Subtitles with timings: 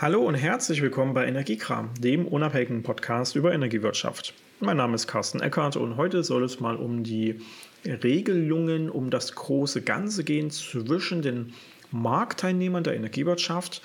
[0.00, 4.32] Hallo und herzlich willkommen bei Energiekram, dem unabhängigen Podcast über Energiewirtschaft.
[4.60, 7.40] Mein Name ist Carsten Eckert und heute soll es mal um die
[7.84, 11.52] Regelungen, um das große Ganze gehen zwischen den
[11.90, 13.82] Marktteilnehmern der Energiewirtschaft,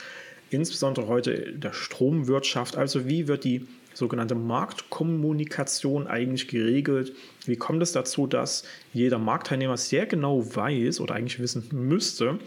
[0.52, 2.78] insbesondere heute der Stromwirtschaft.
[2.78, 7.16] Also wie wird die sogenannte Marktkommunikation eigentlich geregelt?
[7.48, 12.38] Wie kommt es dazu, dass jeder Marktteilnehmer sehr genau weiß oder eigentlich wissen müsste,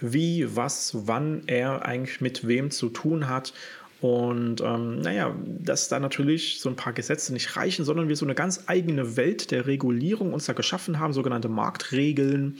[0.00, 3.52] wie, was, wann er eigentlich mit wem zu tun hat.
[4.00, 8.24] Und ähm, naja, dass da natürlich so ein paar Gesetze nicht reichen, sondern wir so
[8.24, 12.58] eine ganz eigene Welt der Regulierung uns da geschaffen haben, sogenannte Marktregeln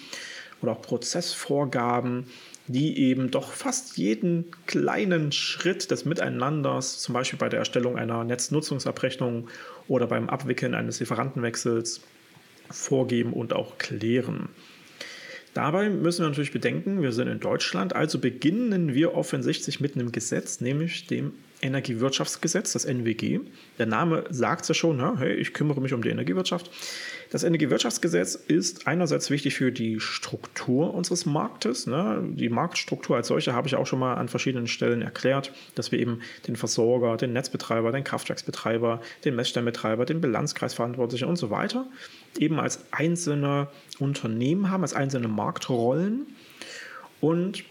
[0.60, 2.26] oder auch Prozessvorgaben,
[2.66, 8.22] die eben doch fast jeden kleinen Schritt des Miteinanders, zum Beispiel bei der Erstellung einer
[8.22, 9.48] Netznutzungsabrechnung
[9.88, 12.02] oder beim Abwickeln eines Lieferantenwechsels,
[12.70, 14.50] vorgeben und auch klären.
[15.54, 20.12] Dabei müssen wir natürlich bedenken, wir sind in Deutschland, also beginnen wir offensichtlich mit einem
[20.12, 21.32] Gesetz, nämlich dem
[21.62, 23.40] Energiewirtschaftsgesetz, das NWG.
[23.78, 26.70] Der Name sagt es ja schon, ja, hey, ich kümmere mich um die Energiewirtschaft.
[27.30, 31.86] Das Energiewirtschaftsgesetz ist einerseits wichtig für die Struktur unseres Marktes.
[31.86, 32.22] Ne?
[32.32, 36.00] Die Marktstruktur als solche habe ich auch schon mal an verschiedenen Stellen erklärt, dass wir
[36.00, 41.86] eben den Versorger, den Netzbetreiber, den Kraftwerksbetreiber, den Messstellenbetreiber, den Bilanzkreisverantwortlichen und so weiter
[42.38, 46.26] eben als einzelne Unternehmen haben, als einzelne Marktrollen
[47.20, 47.64] und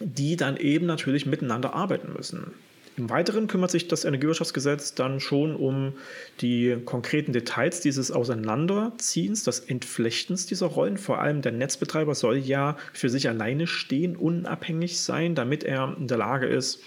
[0.00, 2.52] die dann eben natürlich miteinander arbeiten müssen.
[2.98, 5.92] Im Weiteren kümmert sich das Energiewirtschaftsgesetz dann schon um
[6.40, 10.98] die konkreten Details dieses Auseinanderziehens, des Entflechtens dieser Rollen.
[10.98, 16.08] Vor allem der Netzbetreiber soll ja für sich alleine stehen, unabhängig sein, damit er in
[16.08, 16.82] der Lage ist,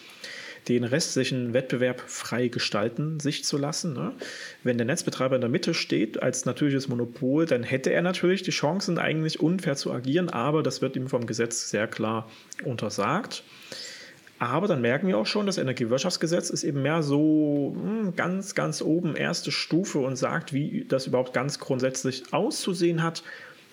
[0.67, 3.93] den restlichen Wettbewerb frei gestalten sich zu lassen.
[3.93, 4.11] Ne?
[4.63, 8.51] Wenn der Netzbetreiber in der Mitte steht als natürliches Monopol, dann hätte er natürlich die
[8.51, 12.29] Chancen, eigentlich unfair zu agieren, aber das wird ihm vom Gesetz sehr klar
[12.65, 13.43] untersagt.
[14.41, 18.81] Aber dann merken wir auch schon, das Energiewirtschaftsgesetz ist eben mehr so hm, ganz, ganz
[18.81, 23.21] oben erste Stufe und sagt, wie das überhaupt ganz grundsätzlich auszusehen hat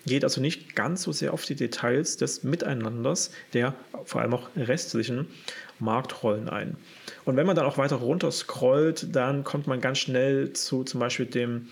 [0.06, 4.48] geht also nicht ganz so sehr auf die Details des Miteinanders der vor allem auch
[4.56, 5.26] restlichen
[5.80, 6.76] Marktrollen ein.
[7.24, 11.00] Und wenn man dann auch weiter runter scrollt, dann kommt man ganz schnell zu zum
[11.00, 11.68] Beispiel dem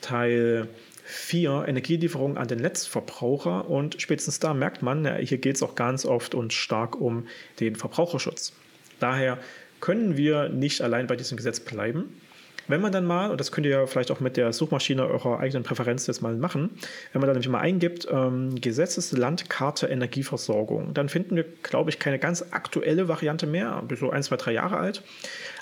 [0.00, 0.68] Teil
[1.10, 6.06] 4 Energielieferung an den Netzverbraucher und spätestens da merkt man, hier geht es auch ganz
[6.06, 7.26] oft und stark um
[7.58, 8.52] den Verbraucherschutz.
[9.00, 9.38] Daher
[9.80, 12.20] können wir nicht allein bei diesem Gesetz bleiben,
[12.70, 15.40] wenn man dann mal, und das könnt ihr ja vielleicht auch mit der Suchmaschine eurer
[15.40, 16.70] eigenen Präferenz jetzt mal machen,
[17.12, 22.20] wenn man dann nämlich mal eingibt, ähm, Gesetzeslandkarte Energieversorgung, dann finden wir, glaube ich, keine
[22.20, 25.02] ganz aktuelle Variante mehr, so ein, zwei, drei Jahre alt.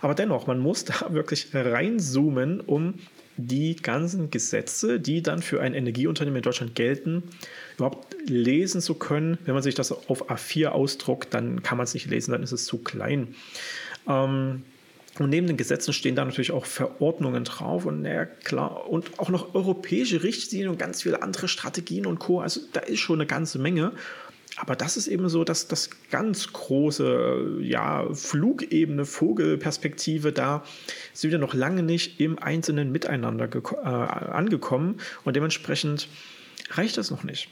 [0.03, 2.94] Aber dennoch, man muss da wirklich reinzoomen, um
[3.38, 7.22] die ganzen Gesetze, die dann für ein Energieunternehmen in Deutschland gelten,
[7.76, 9.38] überhaupt lesen zu können.
[9.44, 12.53] Wenn man sich das auf A4 ausdruckt, dann kann man es nicht lesen, dann ist
[12.53, 13.34] es zu klein.
[14.09, 14.65] Ähm,
[15.19, 19.31] und neben den Gesetzen stehen da natürlich auch Verordnungen drauf und ja, klar, und auch
[19.31, 22.41] noch europäische Richtlinien und ganz viele andere Strategien und Co.
[22.41, 23.93] Also da ist schon eine ganze Menge.
[24.60, 30.64] Aber das ist eben so, dass das ganz große, ja, Flugebene, Vogelperspektive, da
[31.12, 36.08] sind wir noch lange nicht im einzelnen Miteinander äh, angekommen und dementsprechend
[36.72, 37.48] reicht das noch nicht.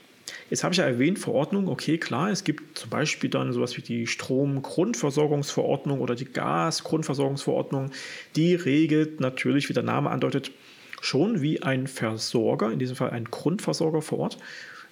[0.51, 3.83] Jetzt habe ich ja erwähnt, Verordnung, okay, klar, es gibt zum Beispiel dann sowas wie
[3.83, 7.93] die Stromgrundversorgungsverordnung oder die Gasgrundversorgungsverordnung.
[8.35, 10.51] Die regelt natürlich, wie der Name andeutet,
[11.01, 14.39] schon wie ein Versorger, in diesem Fall ein Grundversorger vor Ort,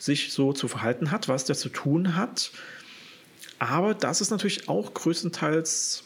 [0.04, 2.50] sich so zu verhalten hat, was der zu tun hat.
[3.58, 6.04] Aber das ist natürlich auch größtenteils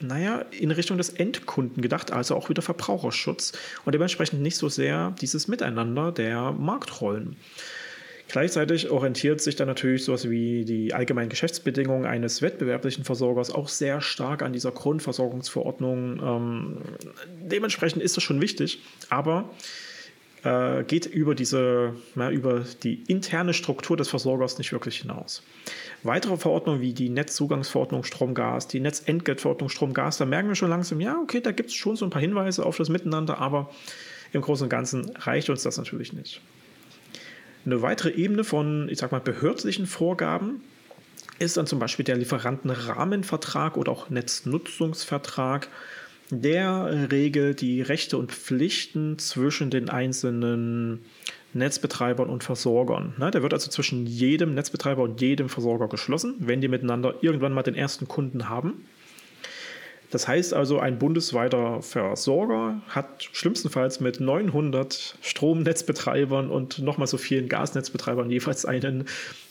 [0.00, 3.52] naja, in Richtung des Endkunden gedacht, also auch wieder Verbraucherschutz
[3.84, 7.36] und dementsprechend nicht so sehr dieses Miteinander der Marktrollen.
[8.28, 14.02] Gleichzeitig orientiert sich dann natürlich sowas wie die allgemeinen Geschäftsbedingungen eines wettbewerblichen Versorgers auch sehr
[14.02, 16.20] stark an dieser Grundversorgungsverordnung.
[16.22, 16.78] Ähm,
[17.40, 19.50] dementsprechend ist das schon wichtig, aber
[20.48, 25.42] äh, geht über diese, na, über die interne Struktur des Versorgers nicht wirklich hinaus.
[26.02, 31.18] Weitere Verordnungen wie die Netzzugangsverordnung Stromgas, die Netzentgeltverordnung Stromgas, da merken wir schon langsam, ja,
[31.22, 33.70] okay, da gibt es schon so ein paar Hinweise auf das Miteinander, aber
[34.32, 36.40] im Großen und Ganzen reicht uns das natürlich nicht.
[37.66, 40.62] Eine weitere Ebene von, ich sag mal, behördlichen Vorgaben
[41.38, 45.68] ist dann zum Beispiel der Lieferantenrahmenvertrag oder auch Netznutzungsvertrag.
[46.30, 51.00] Der regelt die Rechte und Pflichten zwischen den einzelnen
[51.54, 53.14] Netzbetreibern und Versorgern.
[53.18, 57.62] Der wird also zwischen jedem Netzbetreiber und jedem Versorger geschlossen, wenn die miteinander irgendwann mal
[57.62, 58.84] den ersten Kunden haben.
[60.10, 67.48] Das heißt also, ein bundesweiter Versorger hat schlimmstenfalls mit 900 Stromnetzbetreibern und nochmal so vielen
[67.48, 69.04] Gasnetzbetreibern jeweils einen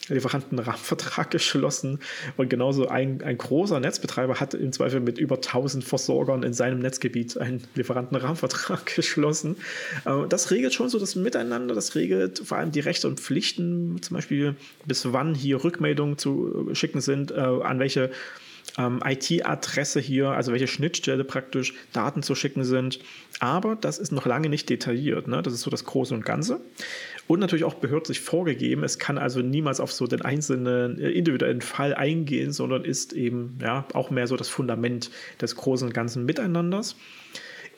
[0.10, 2.00] Lieferantenrahmenvertrag geschlossen.
[2.38, 6.80] Und genauso ein, ein großer Netzbetreiber hat im Zweifel mit über 1000 Versorgern in seinem
[6.80, 9.58] Netzgebiet einen Lieferantenrahmenvertrag geschlossen.
[10.06, 14.02] Äh, das regelt schon so das Miteinander, das regelt vor allem die Rechte und Pflichten,
[14.02, 14.56] zum Beispiel
[14.86, 18.12] bis wann hier Rückmeldungen zu schicken sind, äh, an welche
[18.78, 23.00] ähm, IT-Adresse hier, also welche Schnittstelle praktisch Daten zu schicken sind.
[23.40, 25.28] Aber das ist noch lange nicht detailliert.
[25.28, 25.42] Ne?
[25.42, 26.60] Das ist so das Große und Ganze.
[27.28, 28.84] Und natürlich auch behördlich vorgegeben.
[28.84, 33.58] Es kann also niemals auf so den einzelnen äh, individuellen Fall eingehen, sondern ist eben
[33.62, 35.12] ja auch mehr so das Fundament
[35.42, 36.96] des großen und ganzen Miteinanders.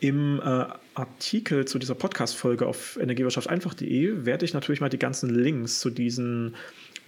[0.02, 5.80] Im äh, Artikel zu dieser Podcast-Folge auf energiewirtschafteinfach.de werde ich natürlich mal die ganzen Links
[5.80, 6.56] zu diesen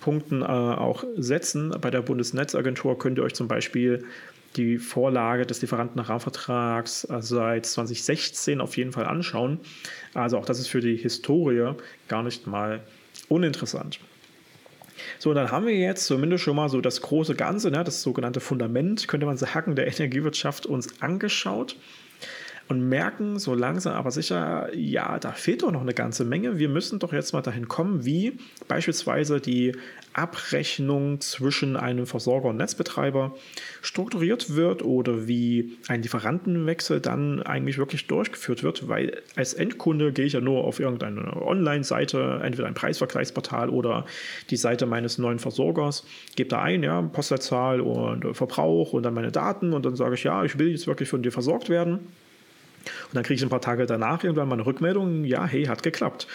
[0.01, 1.73] Punkten äh, auch setzen.
[1.79, 4.03] Bei der Bundesnetzagentur könnt ihr euch zum Beispiel
[4.57, 9.61] die Vorlage des Lieferantenrahmenvertrags äh, seit 2016 auf jeden Fall anschauen.
[10.13, 11.73] Also auch das ist für die Historie
[12.09, 12.81] gar nicht mal
[13.29, 13.99] uninteressant.
[15.17, 18.39] So, dann haben wir jetzt zumindest schon mal so das große Ganze, ne, das sogenannte
[18.39, 21.75] Fundament, könnte man sagen, der Energiewirtschaft uns angeschaut
[22.71, 26.57] und merken so langsam aber sicher, ja, da fehlt doch noch eine ganze Menge.
[26.57, 28.37] Wir müssen doch jetzt mal dahin kommen, wie
[28.69, 29.73] beispielsweise die
[30.13, 33.35] Abrechnung zwischen einem Versorger und Netzbetreiber
[33.81, 40.25] strukturiert wird oder wie ein Lieferantenwechsel dann eigentlich wirklich durchgeführt wird, weil als Endkunde gehe
[40.25, 44.05] ich ja nur auf irgendeine Online-Seite, entweder ein Preisvergleichsportal oder
[44.49, 46.05] die Seite meines neuen Versorgers,
[46.37, 50.23] gebe da ein, ja, Postleitzahl und Verbrauch und dann meine Daten und dann sage ich,
[50.23, 51.99] ja, ich will jetzt wirklich von dir versorgt werden.
[53.07, 55.83] Und dann kriege ich ein paar Tage danach irgendwann mal eine Rückmeldung, ja, hey, hat
[55.83, 56.27] geklappt.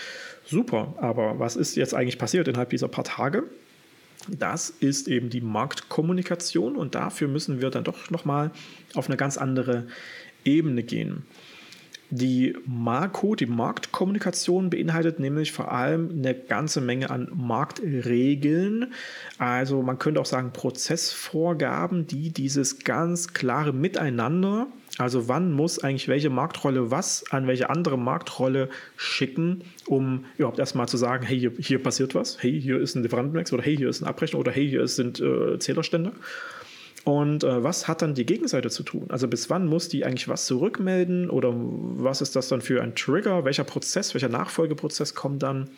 [0.45, 3.45] Super, aber was ist jetzt eigentlich passiert innerhalb dieser paar Tage?
[4.29, 8.51] Das ist eben die Marktkommunikation und dafür müssen wir dann doch nochmal
[8.95, 9.87] auf eine ganz andere
[10.45, 11.25] Ebene gehen.
[12.11, 18.93] Die Marco, die Marktkommunikation beinhaltet nämlich vor allem eine ganze Menge an Marktregeln.
[19.39, 26.09] Also man könnte auch sagen Prozessvorgaben, die dieses ganz klare Miteinander also wann muss eigentlich
[26.09, 31.53] welche Marktrolle was an welche andere Marktrolle schicken, um überhaupt erstmal zu sagen, hey, hier,
[31.59, 34.53] hier passiert was, hey, hier ist ein Lieferantenwechsel oder hey, hier ist eine Abrechnung oder
[34.53, 36.13] hey, hier sind äh, Zählerstände.
[37.05, 39.07] Und äh, was hat dann die Gegenseite zu tun?
[39.11, 42.97] Also bis wann muss die eigentlich was zurückmelden oder was ist das dann für ein
[42.97, 43.45] Trigger?
[43.45, 45.71] Welcher Prozess, welcher Nachfolgeprozess kommt dann?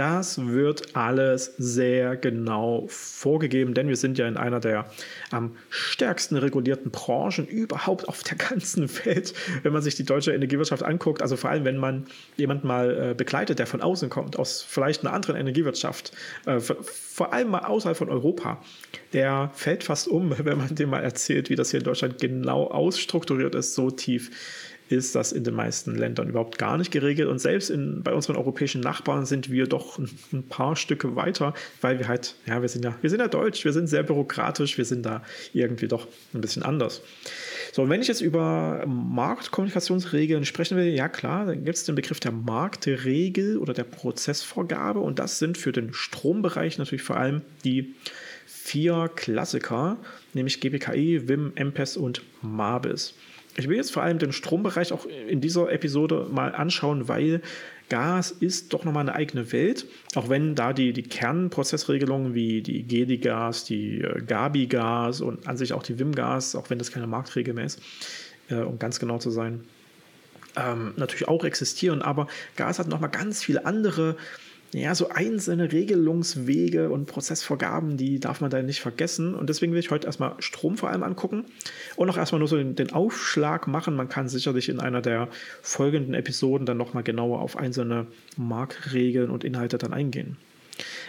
[0.00, 4.90] Das wird alles sehr genau vorgegeben, denn wir sind ja in einer der
[5.30, 10.82] am stärksten regulierten Branchen überhaupt auf der ganzen Welt, wenn man sich die deutsche Energiewirtschaft
[10.82, 11.20] anguckt.
[11.20, 12.06] Also vor allem, wenn man
[12.38, 16.12] jemanden mal äh, begleitet, der von außen kommt, aus vielleicht einer anderen Energiewirtschaft,
[16.46, 18.62] äh, vor allem mal außerhalb von Europa,
[19.12, 22.68] der fällt fast um, wenn man dem mal erzählt, wie das hier in Deutschland genau
[22.68, 24.30] ausstrukturiert ist, so tief
[24.90, 27.28] ist das in den meisten Ländern überhaupt gar nicht geregelt.
[27.28, 31.98] Und selbst in, bei unseren europäischen Nachbarn sind wir doch ein, paar Stücke weiter, weil
[32.00, 34.84] wir halt, ja, wir sind ja, wir sind ja deutsch, wir sind sehr bürokratisch, wir
[34.84, 35.22] sind da
[35.52, 37.02] irgendwie doch ein bisschen anders.
[37.72, 42.18] So, wenn ich jetzt über Marktkommunikationsregeln sprechen will, ja klar, dann gibt es den Begriff
[42.18, 47.94] der Marktregel oder der Prozessvorgabe und das sind für den Strombereich natürlich vor allem die
[48.44, 49.98] vier Klassiker,
[50.34, 53.14] nämlich GBKE, WIM, MPES und MABIS.
[53.60, 57.42] Ich will jetzt vor allem den Strombereich auch in dieser Episode mal anschauen, weil
[57.90, 59.84] Gas ist doch nochmal eine eigene Welt,
[60.14, 65.72] auch wenn da die, die Kernprozessregelungen wie die GEDI-Gas, die äh, Gabi-Gas und an sich
[65.72, 67.80] auch die WIM-Gas, auch wenn das keine Marktregel mehr ist,
[68.48, 69.64] äh, um ganz genau zu sein,
[70.56, 72.00] ähm, natürlich auch existieren.
[72.00, 74.16] Aber Gas hat nochmal ganz viele andere
[74.72, 79.34] ja, so einzelne Regelungswege und Prozessvorgaben, die darf man da nicht vergessen.
[79.34, 81.44] Und deswegen will ich heute erstmal Strom vor allem angucken
[81.96, 83.96] und auch erstmal nur so den, den Aufschlag machen.
[83.96, 85.28] Man kann sicherlich in einer der
[85.60, 90.36] folgenden Episoden dann nochmal genauer auf einzelne Marktregeln und Inhalte dann eingehen.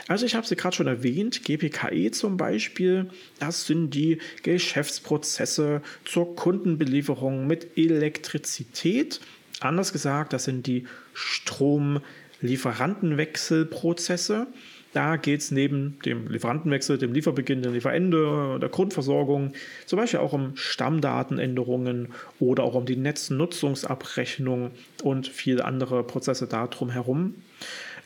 [0.08, 6.36] Also ich habe sie gerade schon erwähnt, GPKE zum Beispiel, das sind die Geschäftsprozesse zur
[6.36, 9.22] Kundenbelieferung mit Elektrizität.
[9.60, 12.01] Anders gesagt, das sind die Strom-
[12.41, 14.48] Lieferantenwechselprozesse.
[14.93, 19.53] Da geht es neben dem Lieferantenwechsel, dem Lieferbeginn, dem Lieferende, der Grundversorgung
[19.86, 24.71] zum Beispiel auch um Stammdatenänderungen oder auch um die Netznutzungsabrechnung
[25.03, 27.36] und viele andere Prozesse da drumherum.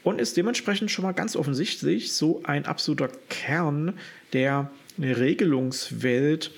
[0.04, 3.98] Und ist dementsprechend schon mal ganz offensichtlich so ein absoluter Kern
[4.34, 6.51] der Regelungswelt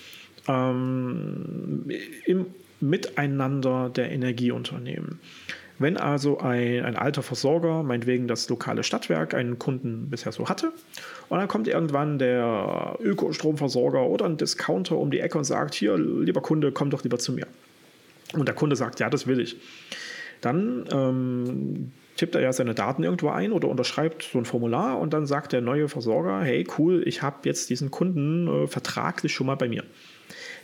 [0.50, 1.86] ähm,
[2.26, 2.48] im
[2.80, 5.20] Miteinander der Energieunternehmen.
[5.80, 10.72] Wenn also ein, ein alter Versorger, meinetwegen das lokale Stadtwerk, einen Kunden bisher so hatte,
[11.30, 15.98] und dann kommt irgendwann der Ökostromversorger oder ein Discounter um die Ecke und sagt, hier,
[15.98, 17.48] lieber Kunde, komm doch lieber zu mir.
[18.34, 19.58] Und der Kunde sagt, ja, das will ich.
[20.42, 25.14] Dann ähm, tippt er ja seine Daten irgendwo ein oder unterschreibt so ein Formular und
[25.14, 29.48] dann sagt der neue Versorger, hey cool, ich habe jetzt diesen Kunden äh, vertraglich schon
[29.48, 29.84] mal bei mir.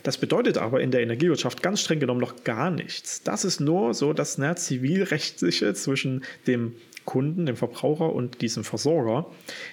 [0.04, 3.22] Das bedeutet aber in der Energiewirtschaft ganz streng genommen noch gar nichts.
[3.22, 6.74] Das ist nur so das ne, zivilrechtliche zwischen dem
[7.06, 9.26] Kunden, dem Verbraucher und diesem Versorger.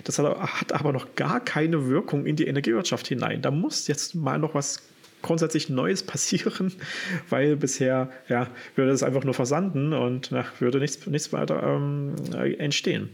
[0.06, 3.42] Das hat aber noch gar keine Wirkung in die Energiewirtschaft hinein.
[3.42, 4.82] Da muss jetzt mal noch was
[5.22, 6.74] grundsätzlich Neues passieren,
[7.30, 12.16] weil bisher ja, würde es einfach nur versanden und na, würde nichts, nichts weiter ähm,
[12.58, 13.10] entstehen.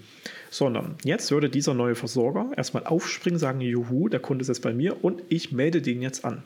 [0.49, 4.73] Sondern jetzt würde dieser neue Versorger erstmal aufspringen, sagen, juhu, der Kunde ist jetzt bei
[4.73, 6.43] mir und ich melde den jetzt an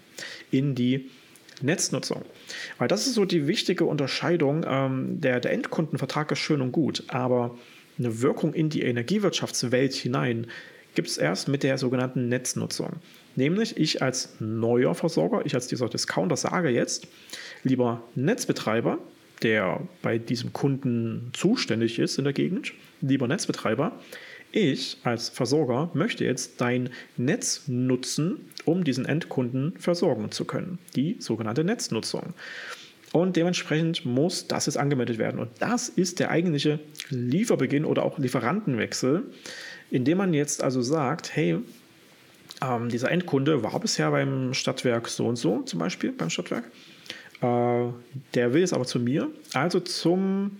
[0.51, 1.09] in die
[1.61, 2.23] Netznutzung.
[2.77, 4.65] Weil das ist so die wichtige Unterscheidung.
[4.67, 7.57] Ähm, der, der Endkundenvertrag ist schön und gut, aber
[7.97, 10.47] eine Wirkung in die Energiewirtschaftswelt hinein
[10.95, 12.97] gibt es erst mit der sogenannten Netznutzung.
[13.35, 17.07] Nämlich ich als neuer Versorger, ich als dieser Discounter sage jetzt,
[17.63, 18.97] lieber Netzbetreiber,
[19.41, 23.93] der bei diesem Kunden zuständig ist in der Gegend, lieber Netzbetreiber,
[24.51, 30.79] ich als Versorger möchte jetzt dein Netz nutzen, um diesen Endkunden versorgen zu können.
[30.95, 32.33] Die sogenannte Netznutzung.
[33.13, 35.39] Und dementsprechend muss das jetzt angemeldet werden.
[35.39, 36.79] Und das ist der eigentliche
[37.09, 39.23] Lieferbeginn oder auch Lieferantenwechsel,
[39.89, 41.57] indem man jetzt also sagt, hey,
[42.61, 46.65] ähm, dieser Endkunde war bisher beim Stadtwerk so und so, zum Beispiel beim Stadtwerk.
[47.41, 47.91] Äh,
[48.33, 50.57] der will jetzt aber zu mir, also zum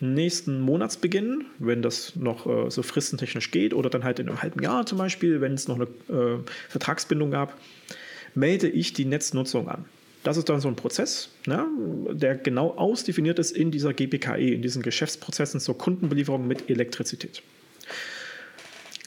[0.00, 4.62] nächsten Monatsbeginn, wenn das noch äh, so fristentechnisch geht, oder dann halt in einem halben
[4.62, 6.38] Jahr zum Beispiel, wenn es noch eine äh,
[6.68, 7.56] Vertragsbindung gab,
[8.34, 9.84] melde ich die Netznutzung an.
[10.22, 11.66] Das ist dann so ein Prozess, ne,
[12.10, 17.42] der genau ausdefiniert ist in dieser GPKE, in diesen Geschäftsprozessen zur Kundenbelieferung mit Elektrizität.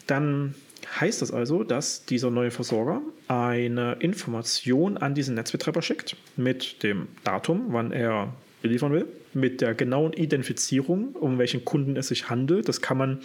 [0.07, 0.55] Dann
[0.99, 7.07] heißt das also, dass dieser neue Versorger eine Information an diesen Netzbetreiber schickt mit dem
[7.23, 12.67] Datum, wann er beliefern will, mit der genauen Identifizierung, um welchen Kunden es sich handelt.
[12.67, 13.19] Das kann man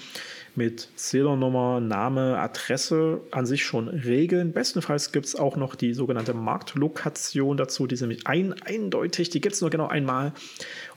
[0.54, 4.52] mit Zählernummer, Name, Adresse an sich schon regeln.
[4.52, 9.40] Bestenfalls gibt es auch noch die sogenannte Marktlokation dazu, die ist nämlich ein, eindeutig, die
[9.40, 10.32] gibt es nur genau einmal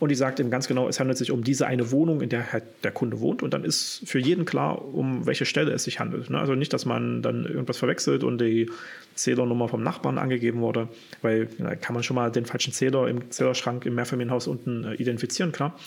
[0.02, 2.52] und die sagt eben ganz genau, es handelt sich um diese eine Wohnung, in der
[2.52, 6.00] halt der Kunde wohnt und dann ist für jeden klar, um welche Stelle es sich
[6.00, 6.32] handelt.
[6.32, 6.40] Ne?
[6.40, 8.68] Also nicht, dass man dann irgendwas verwechselt und die
[9.14, 10.88] Zählernummer vom Nachbarn angegeben wurde,
[11.22, 14.96] weil da kann man schon mal den falschen Zähler im Zählerschrank im Mehrfamilienhaus unten äh,
[14.96, 15.78] identifizieren, klar.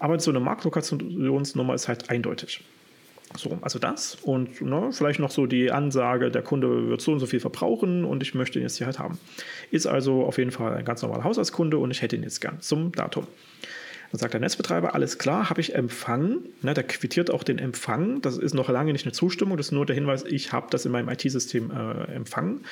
[0.00, 2.64] Aber so eine Marktlokationsnummer ist halt eindeutig.
[3.36, 7.20] So, also das und ne, vielleicht noch so die Ansage, der Kunde wird so und
[7.20, 9.18] so viel verbrauchen und ich möchte ihn jetzt hier halt haben.
[9.70, 12.60] Ist also auf jeden Fall ein ganz normaler Haushaltskunde und ich hätte ihn jetzt gern
[12.60, 13.26] zum Datum.
[14.10, 16.40] Dann sagt der Netzbetreiber, alles klar, habe ich empfangen.
[16.62, 18.20] Ne, der quittiert auch den Empfang.
[18.20, 20.84] Das ist noch lange nicht eine Zustimmung, das ist nur der Hinweis, ich habe das
[20.84, 22.64] in meinem IT-System äh, empfangen.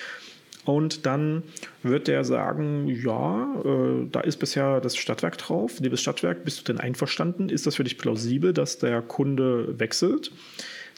[0.68, 1.44] Und dann
[1.82, 5.80] wird der sagen, ja, äh, da ist bisher das Stadtwerk drauf.
[5.80, 7.48] Liebes Stadtwerk, bist du denn einverstanden?
[7.48, 10.30] Ist das für dich plausibel, dass der Kunde wechselt?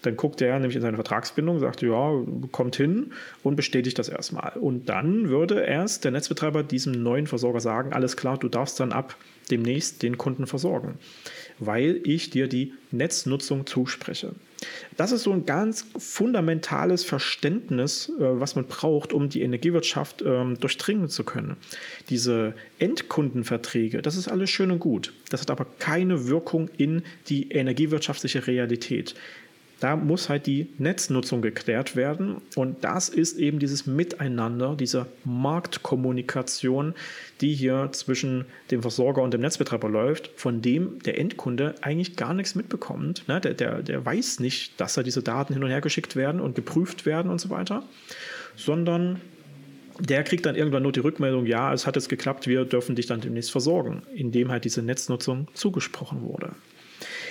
[0.02, 2.10] Dann guckt er nämlich in seine Vertragsbindung, sagt, ja,
[2.50, 3.12] kommt hin
[3.44, 4.54] und bestätigt das erstmal.
[4.58, 8.90] Und dann würde erst der Netzbetreiber diesem neuen Versorger sagen, alles klar, du darfst dann
[8.90, 9.14] ab
[9.52, 10.98] demnächst den Kunden versorgen,
[11.60, 14.34] weil ich dir die Netznutzung zuspreche.
[14.96, 20.58] Das ist so ein ganz fundamentales Verständnis, äh, was man braucht, um die Energiewirtschaft ähm,
[20.58, 21.56] durchdringen zu können.
[22.10, 25.12] Diese Endkundenverträge, das ist alles schön und gut.
[25.30, 29.14] Das hat aber keine Wirkung in die energiewirtschaftliche Realität.
[29.80, 32.36] Da muss halt die Netznutzung geklärt werden.
[32.54, 36.94] Und das ist eben dieses Miteinander, diese Marktkommunikation,
[37.40, 42.34] die hier zwischen dem Versorger und dem Netzbetreiber läuft, von dem der Endkunde eigentlich gar
[42.34, 43.26] nichts mitbekommt.
[43.26, 43.40] Ne?
[43.40, 46.54] Der, der, der weiß nicht, dass da diese Daten hin und her geschickt werden und
[46.54, 47.82] geprüft werden und so weiter,
[48.56, 49.20] sondern
[49.98, 53.06] der kriegt dann irgendwann nur die Rückmeldung, ja, es hat jetzt geklappt, wir dürfen dich
[53.06, 56.52] dann demnächst versorgen, indem halt diese Netznutzung zugesprochen wurde.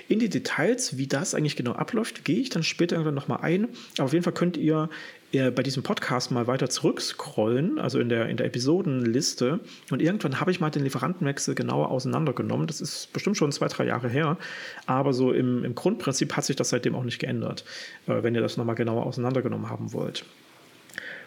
[0.09, 3.67] In die Details, wie das eigentlich genau abläuft, gehe ich dann später irgendwann nochmal ein.
[3.97, 4.89] Aber auf jeden Fall könnt ihr
[5.31, 9.59] äh, bei diesem Podcast mal weiter zurückscrollen, also in der, in der Episodenliste.
[9.91, 12.65] Und irgendwann habe ich mal den Lieferantenwechsel genauer auseinandergenommen.
[12.65, 14.37] Das ist bestimmt schon zwei, drei Jahre her.
[14.87, 17.63] Aber so im, im Grundprinzip hat sich das seitdem auch nicht geändert,
[18.07, 20.25] äh, wenn ihr das nochmal genauer auseinandergenommen haben wollt.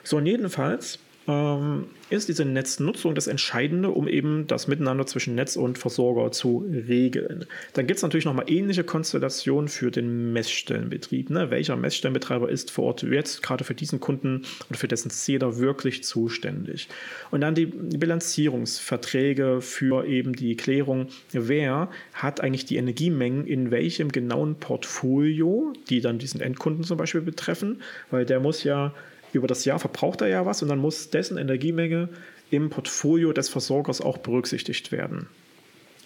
[0.02, 0.98] So, und jedenfalls
[1.28, 6.66] ähm, ist diese Netznutzung das Entscheidende, um eben das Miteinander zwischen Netz und Versorger zu
[6.70, 7.46] regeln.
[7.72, 11.30] Dann gibt es natürlich nochmal ähnliche Konstellationen für den Messstellenbetrieb.
[11.30, 11.50] Ne?
[11.50, 16.04] Welcher Messstellenbetreiber ist vor Ort jetzt gerade für diesen Kunden oder für dessen Zähler wirklich
[16.04, 16.88] zuständig?
[17.30, 24.10] Und dann die Bilanzierungsverträge für eben die Klärung, wer hat eigentlich die Energiemengen in welchem
[24.10, 28.92] genauen Portfolio, die dann diesen Endkunden zum Beispiel betreffen, weil der muss ja
[29.32, 32.08] über das Jahr verbraucht er ja was und dann muss dessen Energiemenge
[32.50, 35.26] im Portfolio des Versorgers auch berücksichtigt werden.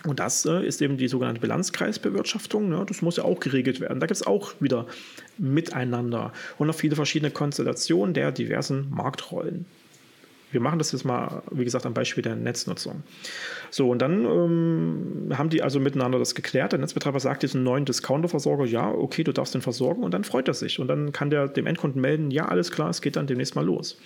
[0.05, 2.69] Und das äh, ist eben die sogenannte Bilanzkreisbewirtschaftung.
[2.69, 2.85] Ne?
[2.87, 3.99] Das muss ja auch geregelt werden.
[3.99, 4.87] Da gibt es auch wieder
[5.39, 9.67] Miteinander und noch viele verschiedene Konstellationen der diversen Marktrollen.
[10.57, 13.03] Wir machen das jetzt mal, wie gesagt, am Beispiel der Netznutzung.
[13.71, 16.73] So, und dann ähm, haben die also miteinander das geklärt.
[16.73, 20.49] Der Netzbetreiber sagt diesem neuen Discounter-Versorger, ja, okay, du darfst den versorgen und dann freut
[20.49, 20.79] er sich.
[20.79, 23.67] Und dann kann der dem Endkunden melden, ja, alles klar, es geht dann demnächst mal
[23.67, 23.99] los,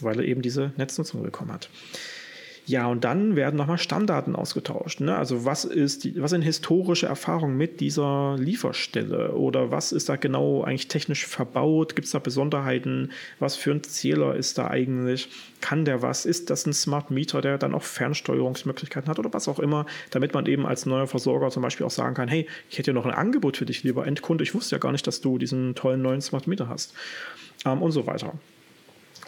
[0.00, 1.68] weil er eben diese Netznutzung bekommen hat.
[2.66, 5.00] Ja, und dann werden nochmal Stammdaten ausgetauscht.
[5.00, 5.14] Ne?
[5.14, 10.16] Also was ist die, was sind historische Erfahrungen mit dieser Lieferstelle oder was ist da
[10.16, 11.94] genau eigentlich technisch verbaut?
[11.94, 13.10] Gibt es da Besonderheiten?
[13.38, 15.28] Was für ein Zähler ist da eigentlich?
[15.60, 16.24] Kann der was?
[16.24, 20.32] Ist das ein Smart Meter, der dann auch Fernsteuerungsmöglichkeiten hat oder was auch immer, damit
[20.32, 23.04] man eben als neuer Versorger zum Beispiel auch sagen kann, hey, ich hätte ja noch
[23.04, 24.42] ein Angebot für dich, lieber Endkunde.
[24.42, 26.94] Ich wusste ja gar nicht, dass du diesen tollen neuen Smart Meter hast.
[27.66, 28.32] Ähm, und so weiter.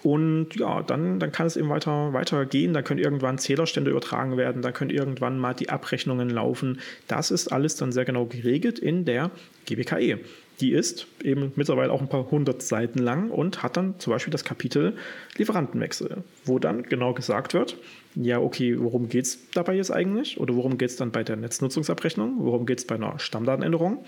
[0.06, 2.74] Und ja, dann, dann kann es eben weiter, weiter gehen.
[2.74, 6.78] Da können irgendwann Zählerstände übertragen werden, da können irgendwann mal die Abrechnungen laufen.
[7.08, 9.32] Das ist alles dann sehr genau geregelt in der
[9.64, 10.20] GBKE.
[10.60, 14.30] Die ist eben mittlerweile auch ein paar hundert Seiten lang und hat dann zum Beispiel
[14.30, 14.96] das Kapitel
[15.38, 17.76] Lieferantenwechsel, wo dann genau gesagt wird,
[18.14, 20.38] ja, okay, worum geht es dabei jetzt eigentlich?
[20.38, 22.36] Oder worum geht es dann bei der Netznutzungsabrechnung?
[22.38, 24.04] Worum geht es bei einer Stammdatenänderung?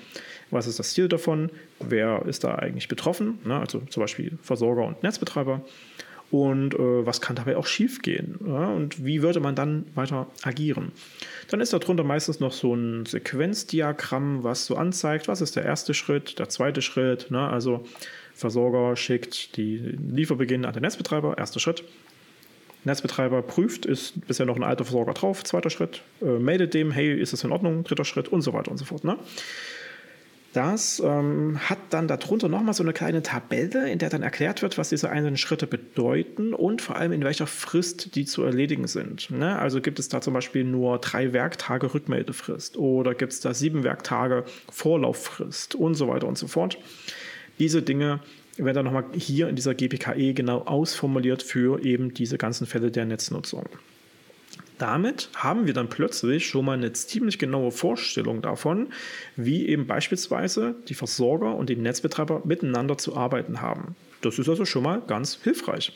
[0.50, 1.50] Was ist das Ziel davon?
[1.80, 3.38] Wer ist da eigentlich betroffen?
[3.44, 3.58] Ne?
[3.58, 5.62] Also zum Beispiel Versorger und Netzbetreiber.
[6.30, 8.38] Und äh, was kann dabei auch schiefgehen?
[8.46, 8.68] Ja?
[8.68, 10.92] Und wie würde man dann weiter agieren?
[11.50, 15.94] Dann ist darunter meistens noch so ein Sequenzdiagramm, was so anzeigt, was ist der erste
[15.94, 17.30] Schritt, der zweite Schritt.
[17.30, 17.48] Ne?
[17.48, 17.86] Also
[18.34, 21.82] Versorger schickt die Lieferbeginn an den Netzbetreiber, erster Schritt.
[22.84, 27.12] Netzbetreiber prüft, ist bisher noch ein alter Versorger drauf, zweiter Schritt, äh, meldet dem, hey,
[27.12, 29.02] ist das in Ordnung, dritter Schritt und so weiter und so fort.
[29.02, 29.18] Ne?
[30.54, 34.78] Das ähm, hat dann darunter nochmal so eine kleine Tabelle, in der dann erklärt wird,
[34.78, 39.30] was diese einzelnen Schritte bedeuten und vor allem in welcher Frist die zu erledigen sind.
[39.30, 39.58] Ne?
[39.58, 43.84] Also gibt es da zum Beispiel nur drei Werktage Rückmeldefrist oder gibt es da sieben
[43.84, 46.78] Werktage Vorlauffrist und so weiter und so fort.
[47.58, 48.20] Diese Dinge
[48.56, 53.04] werden dann nochmal hier in dieser GPKE genau ausformuliert für eben diese ganzen Fälle der
[53.04, 53.68] Netznutzung.
[54.78, 58.88] Damit haben wir dann plötzlich schon mal eine ziemlich genaue Vorstellung davon,
[59.36, 63.96] wie eben beispielsweise die Versorger und die Netzbetreiber miteinander zu arbeiten haben.
[64.20, 65.92] Das ist also schon mal ganz hilfreich,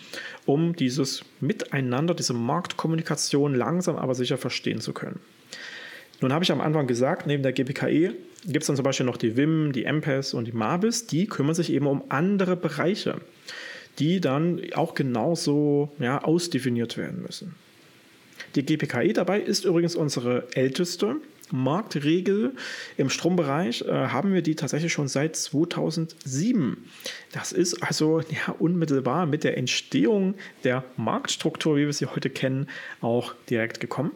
[0.46, 5.20] um dieses Miteinander, diese Marktkommunikation langsam aber sicher verstehen zu können.
[6.20, 8.14] Nun habe ich am Anfang gesagt, neben der GPKE
[8.44, 11.54] gibt es dann zum Beispiel noch die WIM, die MPES und die MABIS, die kümmern
[11.54, 13.20] sich eben um andere Bereiche,
[13.98, 17.56] die dann auch genauso ja, ausdefiniert werden müssen.
[18.54, 21.16] Die GPKI dabei ist übrigens unsere älteste
[21.50, 22.52] Marktregel.
[22.96, 26.76] Im Strombereich äh, haben wir die tatsächlich schon seit 2007.
[27.32, 30.34] Das ist also ja, unmittelbar mit der Entstehung
[30.64, 32.68] der Marktstruktur, wie wir sie heute kennen,
[33.00, 34.12] auch direkt gekommen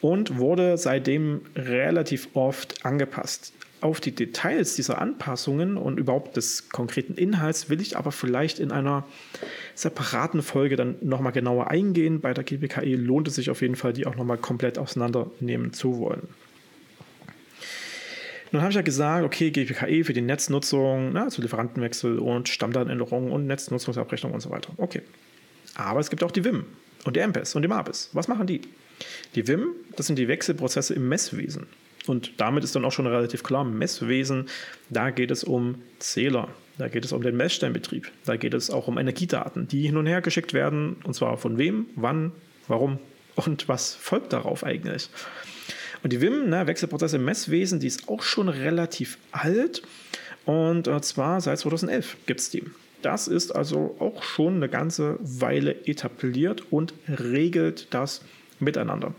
[0.00, 7.14] und wurde seitdem relativ oft angepasst auf die Details dieser Anpassungen und überhaupt des konkreten
[7.14, 9.04] Inhalts will ich aber vielleicht in einer
[9.74, 12.20] separaten Folge dann nochmal genauer eingehen.
[12.20, 15.98] Bei der GPKE lohnt es sich auf jeden Fall, die auch nochmal komplett auseinandernehmen zu
[15.98, 16.28] wollen.
[18.52, 23.30] Nun habe ich ja gesagt, okay, GPKE für die Netznutzung, na, also Lieferantenwechsel und Stammdatenänderungen
[23.30, 24.72] und Netznutzungsabrechnung und so weiter.
[24.78, 25.02] Okay.
[25.74, 26.64] Aber es gibt auch die WIM
[27.04, 28.10] und die MPES und die MAPES.
[28.12, 28.62] Was machen die?
[29.34, 31.66] Die WIM, das sind die Wechselprozesse im Messwesen.
[32.06, 34.46] Und damit ist dann auch schon relativ klar, Messwesen,
[34.90, 38.88] da geht es um Zähler, da geht es um den Messstellenbetrieb, da geht es auch
[38.88, 42.32] um Energiedaten, die hin und her geschickt werden, und zwar von wem, wann,
[42.68, 42.98] warum
[43.36, 45.08] und was folgt darauf eigentlich.
[46.02, 49.82] Und die WIM, ne, Wechselprozesse im Messwesen, die ist auch schon relativ alt
[50.44, 52.64] und äh, zwar seit 2011 gibt es die.
[53.00, 58.22] Das ist also auch schon eine ganze Weile etabliert und regelt das
[58.60, 59.14] miteinander.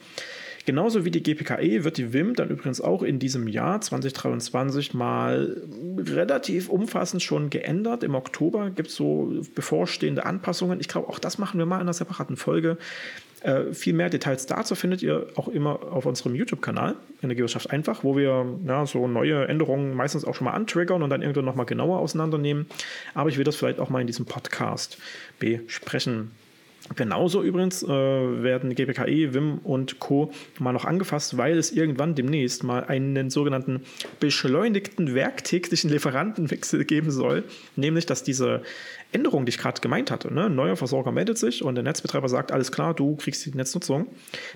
[0.65, 5.61] Genauso wie die GPKE wird die WIM dann übrigens auch in diesem Jahr 2023 mal
[5.97, 8.03] relativ umfassend schon geändert.
[8.03, 10.79] Im Oktober gibt es so bevorstehende Anpassungen.
[10.79, 12.77] Ich glaube, auch das machen wir mal in einer separaten Folge.
[13.41, 18.17] Äh, viel mehr Details dazu findet ihr auch immer auf unserem YouTube-Kanal, Energiewirtschaft einfach, wo
[18.17, 21.99] wir ja, so neue Änderungen meistens auch schon mal antriggern und dann irgendwann nochmal genauer
[21.99, 22.65] auseinandernehmen.
[23.13, 24.97] Aber ich will das vielleicht auch mal in diesem Podcast
[25.37, 26.31] besprechen.
[26.93, 30.31] Genauso übrigens äh, werden GPKE, WIM und Co.
[30.59, 33.81] mal noch angefasst, weil es irgendwann demnächst mal einen sogenannten
[34.19, 37.43] beschleunigten werktäglichen Lieferantenwechsel geben soll.
[37.75, 38.61] Nämlich, dass diese
[39.11, 40.45] Änderung, die ich gerade gemeint hatte, ne?
[40.45, 44.07] ein neuer Versorger meldet sich und der Netzbetreiber sagt, alles klar, du kriegst die Netznutzung.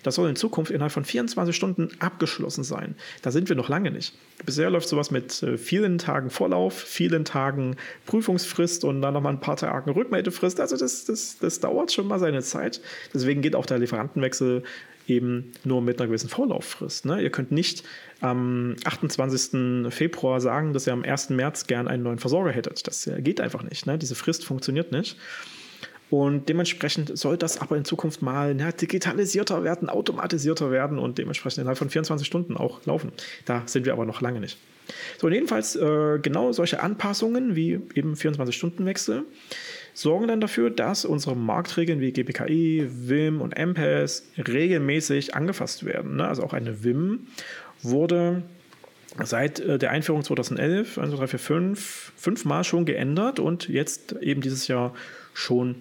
[0.03, 2.95] Das soll in Zukunft innerhalb von 24 Stunden abgeschlossen sein.
[3.21, 4.13] Da sind wir noch lange nicht.
[4.45, 9.41] Bisher läuft sowas mit äh, vielen Tagen Vorlauf, vielen Tagen Prüfungsfrist und dann nochmal ein
[9.41, 10.59] paar Tagen Rückmeldefrist.
[10.59, 12.81] Also das, das, das dauert schon mal seine Zeit.
[13.13, 14.63] Deswegen geht auch der Lieferantenwechsel
[15.09, 17.05] eben nur mit einer gewissen Vorlauffrist.
[17.05, 17.21] Ne?
[17.21, 17.83] Ihr könnt nicht
[18.21, 19.91] am 28.
[19.93, 21.31] Februar sagen, dass ihr am 1.
[21.31, 22.87] März gern einen neuen Versorger hättet.
[22.87, 23.85] Das äh, geht einfach nicht.
[23.85, 23.97] Ne?
[23.97, 25.17] Diese Frist funktioniert nicht.
[26.09, 31.59] Und dementsprechend soll das aber in Zukunft mal na, digitalisierter werden, automatisierter werden und dementsprechend
[31.59, 33.11] innerhalb von 24 Stunden auch laufen.
[33.45, 34.57] Da sind wir aber noch lange nicht.
[35.19, 39.23] So, jedenfalls äh, genau solche Anpassungen wie eben 24-Stunden-Wechsel
[39.93, 46.17] sorgen dann dafür, dass unsere Marktregeln wie GPKI, WIM und MPES regelmäßig angefasst werden.
[46.17, 46.27] Ne?
[46.27, 47.27] Also auch eine WIM
[47.81, 48.43] wurde
[49.23, 54.13] seit äh, der Einführung 2011, 1, 2, 3, 4, 5, fünfmal schon geändert und jetzt
[54.21, 54.93] eben dieses Jahr
[55.33, 55.75] schon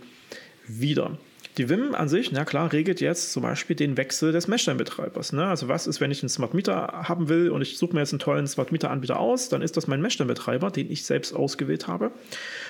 [0.67, 1.19] wieder.
[1.59, 5.33] Die WIM an sich, na klar, regelt jetzt zum Beispiel den Wechsel des Messsteinbetreibers.
[5.33, 5.45] Ne?
[5.45, 8.13] Also was ist, wenn ich einen Smart Meter haben will und ich suche mir jetzt
[8.13, 11.89] einen tollen Smart Meter Anbieter aus, dann ist das mein Messsteinbetreiber, den ich selbst ausgewählt
[11.89, 12.13] habe.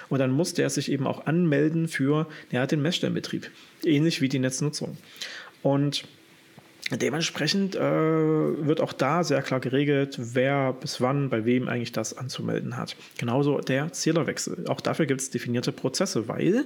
[0.08, 3.50] Und dann muss der sich eben auch anmelden für ja, den Messsteinbetrieb.
[3.84, 4.96] Ähnlich wie die Netznutzung.
[5.62, 6.04] Und
[6.90, 12.16] Dementsprechend äh, wird auch da sehr klar geregelt, wer bis wann bei wem eigentlich das
[12.16, 12.96] anzumelden hat.
[13.18, 14.64] Genauso der Zählerwechsel.
[14.68, 16.64] Auch dafür gibt es definierte Prozesse, weil,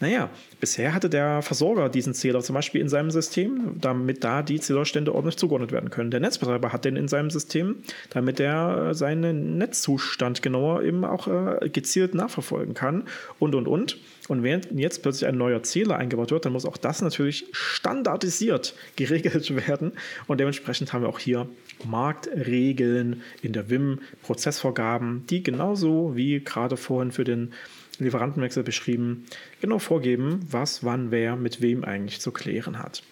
[0.00, 4.60] naja, bisher hatte der Versorger diesen Zähler zum Beispiel in seinem System, damit da die
[4.60, 6.10] Zählerstände ordentlich zugeordnet werden können.
[6.10, 7.76] Der Netzbetreiber hat den in seinem System,
[8.10, 13.04] damit er seinen Netzzustand genauer eben auch äh, gezielt nachverfolgen kann
[13.38, 13.98] und und und.
[14.28, 18.74] Und wenn jetzt plötzlich ein neuer Zähler eingebaut wird, dann muss auch das natürlich standardisiert
[18.96, 19.92] geregelt werden.
[20.26, 21.46] Und dementsprechend haben wir auch hier
[21.84, 27.52] Marktregeln in der WIM, Prozessvorgaben, die genauso wie gerade vorhin für den
[27.98, 29.26] Lieferantenwechsel beschrieben,
[29.60, 33.02] genau vorgeben, was, wann, wer mit wem eigentlich zu klären hat.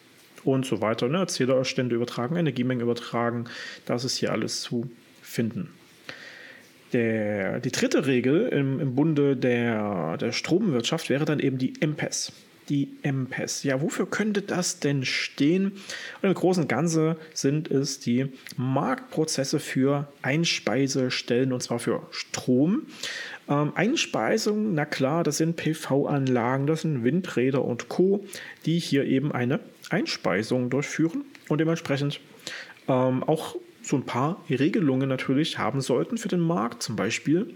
[0.45, 1.09] Und so weiter.
[1.09, 1.27] Ne?
[1.27, 3.45] Zählerstände übertragen, Energiemengen übertragen,
[3.85, 5.69] das ist hier alles zu finden.
[6.93, 12.33] Der, die dritte Regel im, im Bunde der, der Stromwirtschaft wäre dann eben die MPES.
[12.69, 13.65] Die MPES.
[13.65, 15.73] Ja, wofür könnte das denn stehen?
[16.21, 18.27] Und im Großen und Ganzen sind es die
[18.57, 22.83] Marktprozesse für Einspeisestellen und zwar für Strom.
[23.49, 28.25] Ähm, Einspeisung, na klar, das sind PV-Anlagen, das sind Windräder und Co.,
[28.65, 32.21] die hier eben eine Einspeisung durchführen und dementsprechend
[32.87, 36.83] ähm, auch so ein paar Regelungen natürlich haben sollten für den Markt.
[36.83, 37.55] Zum Beispiel,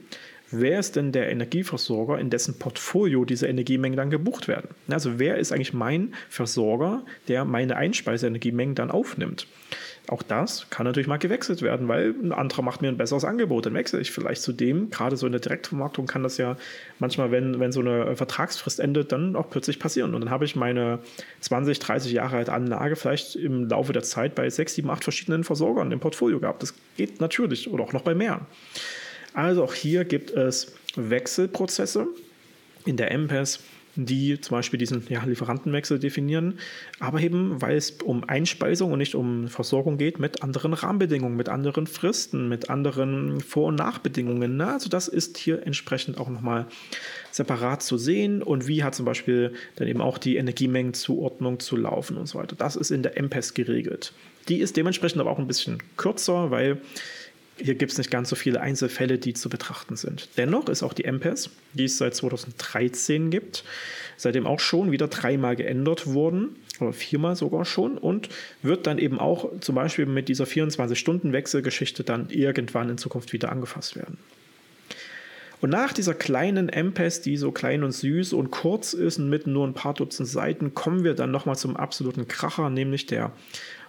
[0.50, 4.68] wer ist denn der Energieversorger, in dessen Portfolio diese Energiemengen dann gebucht werden?
[4.88, 9.46] Also wer ist eigentlich mein Versorger, der meine Einspeiseenergiemengen dann aufnimmt?
[10.08, 13.66] Auch das kann natürlich mal gewechselt werden, weil ein anderer macht mir ein besseres Angebot.
[13.66, 14.90] Dann wechsle ich vielleicht zu dem.
[14.90, 16.56] Gerade so in der Direktvermarktung kann das ja
[17.00, 20.14] manchmal, wenn, wenn so eine Vertragsfrist endet, dann auch plötzlich passieren.
[20.14, 21.00] Und dann habe ich meine
[21.40, 25.42] 20, 30 Jahre alte Anlage vielleicht im Laufe der Zeit bei 6, 7, 8 verschiedenen
[25.42, 26.62] Versorgern im Portfolio gehabt.
[26.62, 28.42] Das geht natürlich oder auch noch bei mehr.
[29.34, 32.06] Also auch hier gibt es Wechselprozesse
[32.84, 33.60] in der MPES
[33.96, 36.58] die zum Beispiel diesen ja, Lieferantenwechsel definieren,
[37.00, 41.48] aber eben, weil es um Einspeisung und nicht um Versorgung geht, mit anderen Rahmenbedingungen, mit
[41.48, 44.56] anderen Fristen, mit anderen Vor- und Nachbedingungen.
[44.56, 44.68] Ne?
[44.72, 46.66] Also das ist hier entsprechend auch nochmal
[47.30, 52.16] separat zu sehen und wie hat zum Beispiel dann eben auch die Energiemengenzuordnung zu laufen
[52.16, 52.56] und so weiter.
[52.56, 54.12] Das ist in der MPES geregelt.
[54.48, 56.80] Die ist dementsprechend aber auch ein bisschen kürzer, weil
[57.58, 60.28] hier gibt es nicht ganz so viele Einzelfälle, die zu betrachten sind.
[60.36, 63.64] Dennoch ist auch die MPES, die es seit 2013 gibt,
[64.16, 68.28] seitdem auch schon wieder dreimal geändert worden, oder viermal sogar schon, und
[68.62, 73.96] wird dann eben auch zum Beispiel mit dieser 24-Stunden-Wechselgeschichte dann irgendwann in Zukunft wieder angefasst
[73.96, 74.18] werden.
[75.62, 79.46] Und nach dieser kleinen MPES, die so klein und süß und kurz ist und mit
[79.46, 83.32] nur ein paar Dutzend Seiten, kommen wir dann nochmal zum absoluten Kracher, nämlich der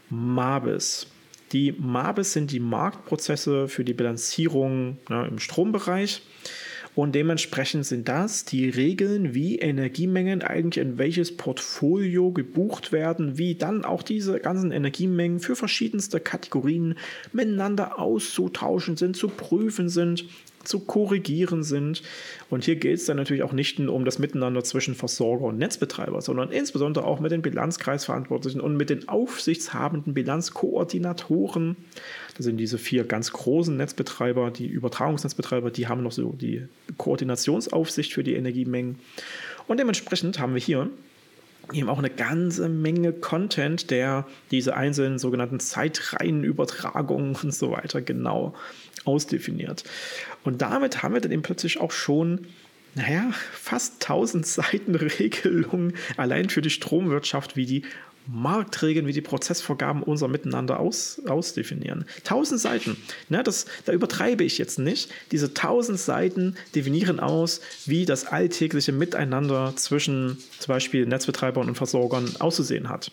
[0.09, 1.07] MABIS.
[1.51, 6.21] Die MABIS sind die Marktprozesse für die Bilanzierung ne, im Strombereich.
[6.97, 13.53] Und dementsprechend sind das die Regeln, wie Energiemengen eigentlich in welches Portfolio gebucht werden, wie
[13.53, 16.95] dann auch diese ganzen Energiemengen für verschiedenste Kategorien
[17.31, 20.25] miteinander auszutauschen sind, zu prüfen sind
[20.67, 22.03] zu korrigieren sind.
[22.49, 25.57] Und hier geht es dann natürlich auch nicht nur um das Miteinander zwischen Versorger und
[25.57, 31.77] Netzbetreiber, sondern insbesondere auch mit den Bilanzkreisverantwortlichen und mit den aufsichtshabenden Bilanzkoordinatoren.
[32.39, 36.63] Sind diese vier ganz großen Netzbetreiber, die Übertragungsnetzbetreiber, die haben noch so die
[36.97, 38.99] Koordinationsaufsicht für die Energiemengen.
[39.67, 40.89] Und dementsprechend haben wir hier
[41.73, 48.53] eben auch eine ganze Menge Content, der diese einzelnen sogenannten Zeitreihenübertragungen und so weiter genau
[49.03, 49.83] ausdefiniert.
[50.43, 52.47] Und damit haben wir dann eben plötzlich auch schon
[52.95, 57.83] naja, fast 1000 Seiten Regelungen allein für die Stromwirtschaft, wie die
[58.27, 62.05] Marktregeln wie die Prozessvorgaben unser Miteinander aus, ausdefinieren.
[62.23, 62.97] Tausend Seiten,
[63.29, 65.11] ne, das, da übertreibe ich jetzt nicht.
[65.31, 72.35] Diese tausend Seiten definieren aus, wie das alltägliche Miteinander zwischen zum Beispiel Netzbetreibern und Versorgern
[72.39, 73.11] auszusehen hat.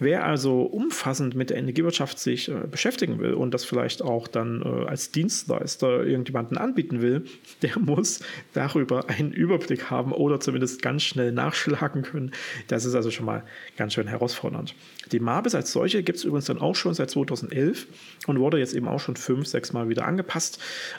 [0.00, 4.62] Wer also umfassend mit der Energiewirtschaft sich äh, beschäftigen will und das vielleicht auch dann
[4.62, 7.24] äh, als Dienstleister irgendjemanden anbieten will,
[7.62, 8.20] der muss
[8.52, 12.32] darüber einen Überblick haben oder zumindest ganz schnell nachschlagen können.
[12.68, 13.42] Das ist also schon mal
[13.76, 14.74] ganz schön herausfordernd.
[15.12, 17.86] Die Mabis als solche gibt es übrigens dann auch schon seit 2011
[18.26, 20.58] und wurde jetzt eben auch schon fünf, sechs Mal wieder angepasst,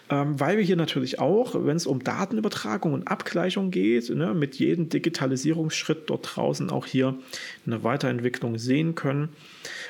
[0.09, 4.55] ähm, weil wir hier natürlich auch, wenn es um Datenübertragung und Abgleichung geht, ne, mit
[4.55, 7.17] jedem Digitalisierungsschritt dort draußen auch hier
[7.65, 9.29] eine Weiterentwicklung sehen können.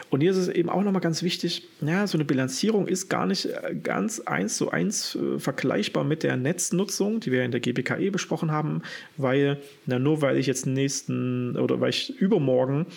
[0.09, 3.25] Und hier ist es eben auch nochmal ganz wichtig, ja, so eine Bilanzierung ist gar
[3.25, 7.59] nicht äh, ganz eins zu eins äh, vergleichbar mit der Netznutzung, die wir in der
[7.59, 8.81] GBKE besprochen haben,
[9.17, 12.87] weil, na, nur weil ich jetzt nächsten oder weil ich übermorgen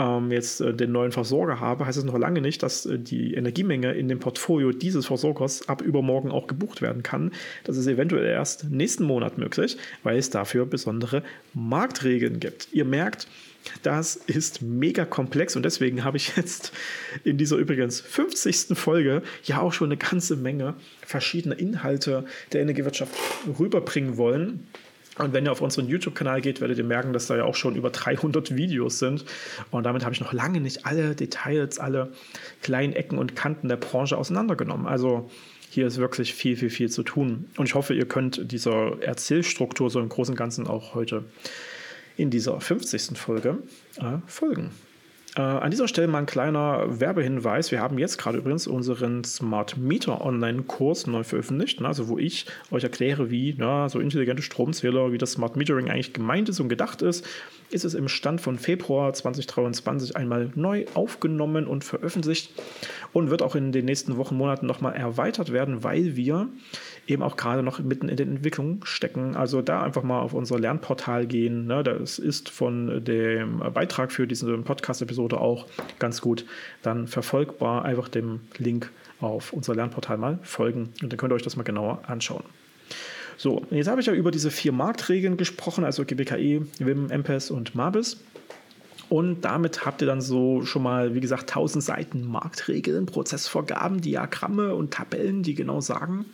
[0.00, 3.34] ähm, jetzt äh, den neuen Versorger habe, heißt es noch lange nicht, dass äh, die
[3.34, 7.32] Energiemenge in dem Portfolio dieses Versorgers ab übermorgen auch gebucht werden kann.
[7.64, 12.68] Das ist eventuell erst nächsten Monat möglich, weil es dafür besondere Marktregeln gibt.
[12.72, 13.28] Ihr merkt,
[13.82, 16.72] das ist mega komplex und deswegen habe ich jetzt
[17.22, 18.78] in dieser übrigens 50.
[18.78, 23.14] Folge ja auch schon eine ganze Menge verschiedener Inhalte der Energiewirtschaft
[23.58, 24.66] rüberbringen wollen.
[25.18, 27.76] Und wenn ihr auf unseren YouTube-Kanal geht, werdet ihr merken, dass da ja auch schon
[27.76, 29.24] über 300 Videos sind.
[29.70, 32.12] Und damit habe ich noch lange nicht alle Details, alle
[32.62, 34.86] kleinen Ecken und Kanten der Branche auseinandergenommen.
[34.86, 35.30] Also
[35.70, 37.50] hier ist wirklich viel, viel, viel zu tun.
[37.56, 41.24] Und ich hoffe, ihr könnt dieser Erzählstruktur so im Großen und Ganzen auch heute
[42.16, 43.16] in dieser 50.
[43.16, 43.58] Folge
[43.98, 44.70] äh, folgen.
[45.36, 47.70] Äh, an dieser Stelle mal ein kleiner Werbehinweis.
[47.70, 52.46] Wir haben jetzt gerade übrigens unseren Smart Meter Online-Kurs neu veröffentlicht, ne, also wo ich
[52.72, 56.68] euch erkläre, wie na, so intelligente Stromzähler, wie das Smart Metering eigentlich gemeint ist und
[56.68, 57.24] gedacht ist.
[57.70, 62.50] Ist es im Stand von Februar 2023 einmal neu aufgenommen und veröffentlicht
[63.12, 66.48] und wird auch in den nächsten Wochen, Monaten nochmal erweitert werden, weil wir
[67.10, 69.36] eben auch gerade noch mitten in der Entwicklung stecken.
[69.36, 71.66] Also da einfach mal auf unser Lernportal gehen.
[71.66, 71.82] Ne?
[71.82, 75.66] Das ist von dem Beitrag für diese Podcast-Episode auch
[75.98, 76.44] ganz gut
[76.82, 77.84] dann verfolgbar.
[77.84, 81.62] Einfach dem Link auf unser Lernportal mal folgen und dann könnt ihr euch das mal
[81.62, 82.44] genauer anschauen.
[83.36, 87.74] So, jetzt habe ich ja über diese vier Marktregeln gesprochen, also GBKE, WIM, MPES und
[87.74, 88.18] MABIS.
[89.08, 94.74] Und damit habt ihr dann so schon mal, wie gesagt, 1000 Seiten Marktregeln, Prozessvorgaben, Diagramme
[94.74, 96.26] und Tabellen, die genau sagen,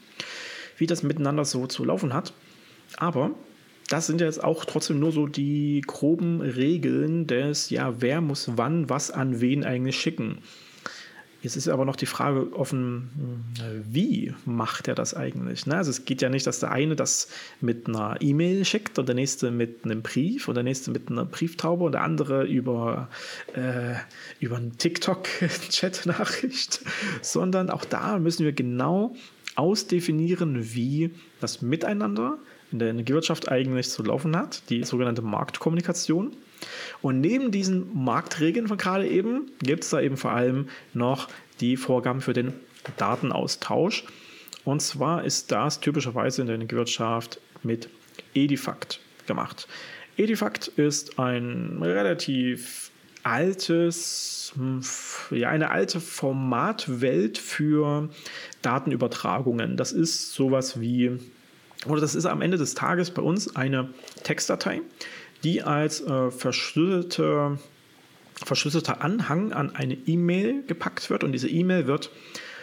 [0.77, 2.33] wie das miteinander so zu laufen hat.
[2.97, 3.31] Aber
[3.89, 8.89] das sind jetzt auch trotzdem nur so die groben Regeln des, ja, wer muss wann
[8.89, 10.39] was an wen eigentlich schicken.
[11.43, 13.11] Jetzt ist aber noch die Frage offen,
[13.85, 15.67] wie macht er das eigentlich?
[15.67, 15.77] Ne?
[15.77, 17.29] Also es geht ja nicht, dass der eine das
[17.61, 21.25] mit einer E-Mail schickt und der nächste mit einem Brief und der nächste mit einer
[21.25, 23.09] Brieftaube und der andere über,
[23.55, 23.95] äh,
[24.41, 26.81] über eine TikTok-Chat-Nachricht,
[27.23, 29.15] sondern auch da müssen wir genau
[29.57, 32.39] ausdefinieren, wie das Miteinander
[32.73, 36.33] in der Energiewirtschaft eigentlich zu laufen hat, die sogenannte Marktkommunikation.
[37.03, 41.29] Und neben diesen Marktregeln von gerade eben gibt es da eben vor allem noch
[41.61, 42.53] die Vorgaben für den
[42.97, 44.05] Datenaustausch.
[44.65, 47.89] Und zwar ist das typischerweise in der Energiewirtschaft mit
[48.35, 49.69] Edifact gemacht.
[50.17, 52.91] Edifact ist ein relativ
[53.27, 54.81] altes, hm,
[55.31, 58.09] ja, eine alte Formatwelt für
[58.63, 59.77] Datenübertragungen.
[59.77, 61.19] Das ist sowas wie,
[61.87, 63.91] oder das ist am Ende des Tages bei uns eine
[64.23, 64.81] Textdatei,
[65.43, 67.59] die als äh, verschlüsselte,
[68.45, 72.11] verschlüsselter Anhang an eine E-Mail gepackt wird und diese E-Mail wird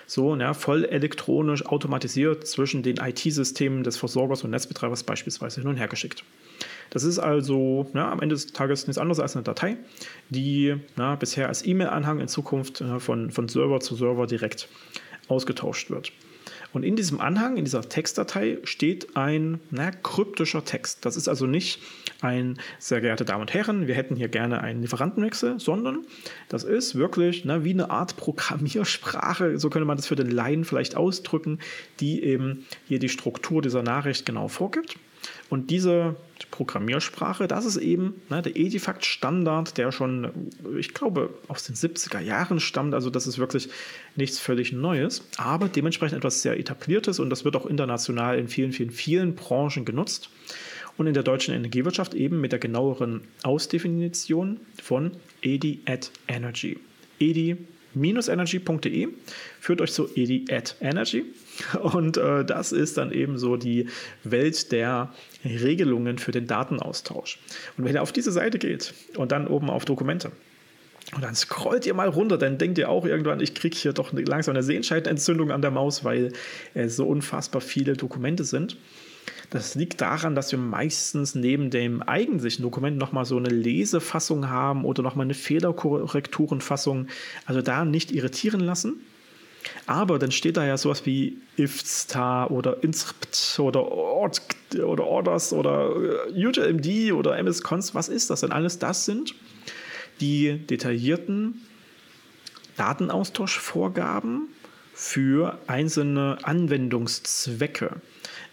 [0.06, 5.78] so ja, voll elektronisch automatisiert zwischen den IT-Systemen des Versorgers und Netzbetreibers beispielsweise hin und
[5.78, 6.24] her geschickt.
[6.90, 9.78] Das ist also ja, am Ende des Tages nichts anderes als eine Datei,
[10.30, 14.68] die ja, bisher als E-Mail-Anhang in Zukunft von, von Server zu Server direkt
[15.28, 16.12] ausgetauscht wird.
[16.74, 21.06] Und in diesem Anhang, in dieser Textdatei, steht ein na, kryptischer Text.
[21.06, 21.80] Das ist also nicht
[22.22, 26.06] ein, sehr geehrte Damen und Herren, wir hätten hier gerne einen Lieferantenwechsel, sondern
[26.50, 30.66] das ist wirklich na, wie eine Art Programmiersprache, so könnte man das für den Laien
[30.66, 31.60] vielleicht ausdrücken,
[32.00, 34.98] die eben hier die Struktur dieser Nachricht genau vorgibt.
[35.50, 36.16] Und diese
[36.52, 42.60] Programmiersprache, das ist eben ne, der Edifact-Standard, der schon, ich glaube, aus den 70er Jahren
[42.60, 42.94] stammt.
[42.94, 43.70] Also das ist wirklich
[44.16, 48.72] nichts völlig Neues, aber dementsprechend etwas sehr etabliertes und das wird auch international in vielen,
[48.72, 50.30] vielen, vielen Branchen genutzt.
[50.98, 56.78] und in der deutschen Energiewirtschaft eben mit der genaueren Ausdefinition von EDI at Energy.
[57.20, 57.58] EDI
[57.96, 59.08] energy.de
[59.60, 61.26] führt euch zu EDI at Energy
[61.82, 63.88] und äh, das ist dann eben so die
[64.24, 65.14] Welt der
[65.46, 67.40] Regelungen für den Datenaustausch.
[67.78, 70.32] Und wenn ihr auf diese Seite geht und dann oben auf Dokumente,
[71.16, 74.14] und dann scrollt ihr mal runter, dann denkt ihr auch irgendwann, ich kriege hier doch
[74.14, 76.32] langsam eine Sehenscheidenentzündung an der Maus, weil
[76.74, 78.78] es so unfassbar viele Dokumente sind.
[79.50, 84.84] Das liegt daran, dass wir meistens neben dem eigentlichen Dokument nochmal so eine Lesefassung haben
[84.84, 87.08] oder nochmal eine Fehlerkorrekturenfassung.
[87.46, 89.02] Also da nicht irritieren lassen.
[89.86, 94.40] Aber dann steht da ja sowas wie ifstar oder inscript oder Ord
[94.76, 95.92] oder Orders oder
[96.34, 97.94] äh, UTMD oder MSCons.
[97.94, 98.80] Was ist das denn alles?
[98.80, 99.36] Das sind
[100.22, 101.62] die detaillierten
[102.78, 104.48] Datenaustauschvorgaben
[104.94, 107.98] für einzelne Anwendungszwecke.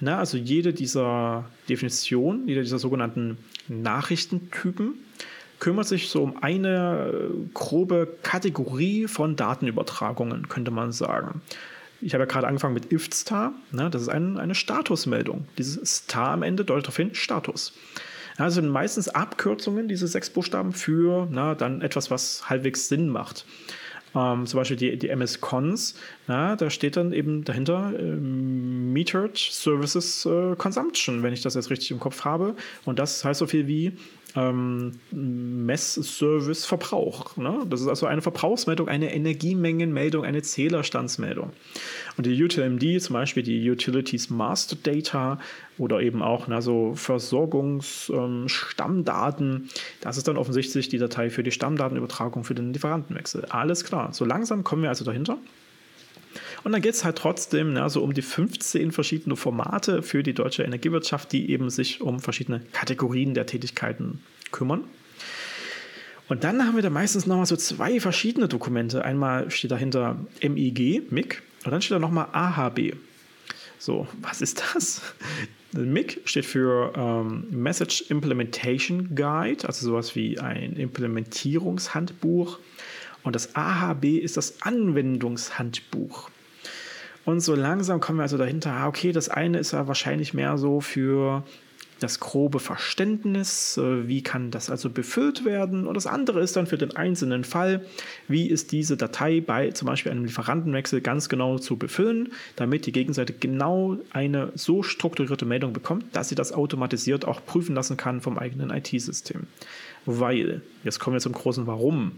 [0.00, 3.36] Na, also jede dieser Definitionen, jeder dieser sogenannten
[3.68, 4.94] Nachrichtentypen
[5.60, 11.42] kümmert sich so um eine grobe Kategorie von Datenübertragungen, könnte man sagen.
[12.00, 15.46] Ich habe ja gerade angefangen mit if-star, ne, das ist ein, eine Statusmeldung.
[15.58, 17.74] Dieses Star am Ende deutet darauf hin, Status.
[18.38, 23.44] Also sind meistens Abkürzungen, diese sechs Buchstaben, für na, dann etwas, was halbwegs Sinn macht.
[24.14, 25.94] Ähm, zum Beispiel die, die MS-Cons,
[26.26, 31.90] da steht dann eben dahinter äh, Metered Services äh, Consumption, wenn ich das jetzt richtig
[31.90, 32.56] im Kopf habe.
[32.84, 33.92] Und das heißt so viel wie
[34.36, 37.36] ähm, Messservice Verbrauch.
[37.36, 37.66] Ne?
[37.68, 41.50] Das ist also eine Verbrauchsmeldung, eine Energiemengenmeldung, eine Zählerstandsmeldung.
[42.16, 45.38] Und die UTMD, zum Beispiel die Utilities Master Data
[45.78, 49.68] oder eben auch na, so Versorgungsstammdaten, ähm,
[50.00, 53.46] das ist dann offensichtlich die Datei für die Stammdatenübertragung für den Lieferantenwechsel.
[53.46, 54.12] Alles klar.
[54.12, 55.38] So langsam kommen wir also dahinter.
[56.62, 60.34] Und dann geht es halt trotzdem na, so um die 15 verschiedene Formate für die
[60.34, 64.20] deutsche Energiewirtschaft, die eben sich um verschiedene Kategorien der Tätigkeiten
[64.52, 64.84] kümmern.
[66.28, 69.04] Und dann haben wir da meistens nochmal so zwei verschiedene Dokumente.
[69.04, 72.94] Einmal steht dahinter MIG, MIG, und dann steht da nochmal AHB.
[73.78, 75.02] So, was ist das?
[75.72, 82.58] MIG steht für ähm, Message Implementation Guide, also sowas wie ein Implementierungshandbuch.
[83.22, 86.30] Und das AHB ist das Anwendungshandbuch.
[87.30, 90.58] Und so langsam kommen wir also dahinter, ah, okay, das eine ist ja wahrscheinlich mehr
[90.58, 91.44] so für
[92.00, 95.86] das grobe Verständnis, äh, wie kann das also befüllt werden.
[95.86, 97.84] Und das andere ist dann für den einzelnen Fall,
[98.26, 102.92] wie ist diese Datei bei zum Beispiel einem Lieferantenwechsel ganz genau zu befüllen, damit die
[102.92, 108.22] Gegenseite genau eine so strukturierte Meldung bekommt, dass sie das automatisiert auch prüfen lassen kann
[108.22, 109.46] vom eigenen IT-System.
[110.04, 112.12] Weil, jetzt kommen wir zum großen Warum.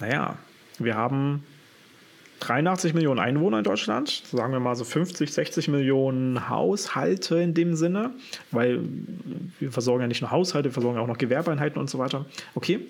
[0.00, 0.38] Naja,
[0.80, 1.44] wir haben
[2.40, 7.74] 83 Millionen Einwohner in Deutschland, sagen wir mal so 50, 60 Millionen Haushalte in dem
[7.74, 8.10] Sinne,
[8.50, 8.80] weil
[9.60, 12.26] wir versorgen ja nicht nur Haushalte, wir versorgen auch noch Gewerbeeinheiten und so weiter.
[12.54, 12.80] Okay,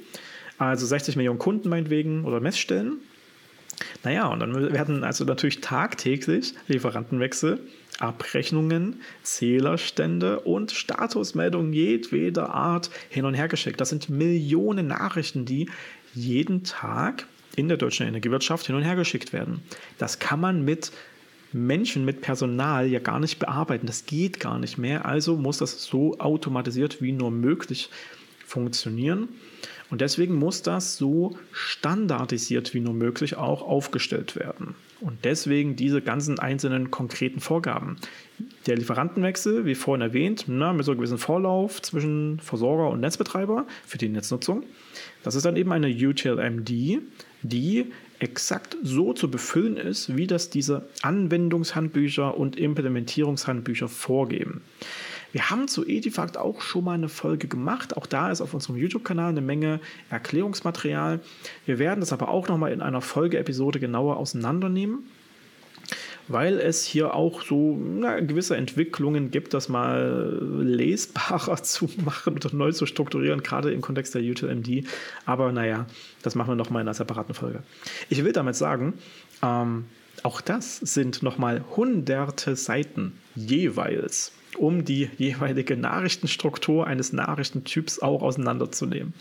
[0.59, 2.99] also 60 Millionen Kunden meinetwegen oder Messstellen.
[4.03, 7.59] Naja, und dann werden also natürlich tagtäglich Lieferantenwechsel,
[7.99, 13.81] Abrechnungen, Zählerstände und Statusmeldungen jedweder Art hin und her geschickt.
[13.81, 15.69] Das sind Millionen Nachrichten, die
[16.13, 19.63] jeden Tag in der deutschen Energiewirtschaft hin und her geschickt werden.
[19.99, 20.93] Das kann man mit
[21.53, 23.87] Menschen, mit Personal ja gar nicht bearbeiten.
[23.87, 25.07] Das geht gar nicht mehr.
[25.07, 27.91] Also muss das so automatisiert wie nur möglich
[28.45, 29.29] funktionieren.
[29.91, 34.75] Und deswegen muss das so standardisiert wie nur möglich auch aufgestellt werden.
[35.01, 37.97] Und deswegen diese ganzen einzelnen konkreten Vorgaben.
[38.67, 43.67] Der Lieferantenwechsel, wie vorhin erwähnt, na, mit so einem gewissen Vorlauf zwischen Versorger und Netzbetreiber
[43.87, 44.65] für die Netznutzung.
[45.23, 47.01] Das ist dann eben eine UTLMD,
[47.45, 54.63] die exakt so zu befüllen ist, wie das diese Anwendungshandbücher und Implementierungshandbücher vorgeben.
[55.33, 57.97] Wir haben zu Edifact auch schon mal eine Folge gemacht.
[57.97, 61.21] Auch da ist auf unserem YouTube-Kanal eine Menge Erklärungsmaterial.
[61.67, 65.05] Wir werden das aber auch noch mal in einer Folgeepisode genauer auseinandernehmen
[66.29, 72.55] weil es hier auch so na, gewisse Entwicklungen gibt, das mal lesbarer zu machen oder
[72.55, 74.87] neu zu strukturieren, gerade im Kontext der UTMD.
[75.27, 75.87] Aber naja,
[76.23, 77.63] das machen wir nochmal in einer separaten Folge.
[78.09, 78.95] Ich will damit sagen,
[79.43, 79.85] ähm,
[80.23, 89.15] auch das sind nochmal hunderte Seiten jeweils um die jeweilige Nachrichtenstruktur eines Nachrichtentyps auch auseinanderzunehmen.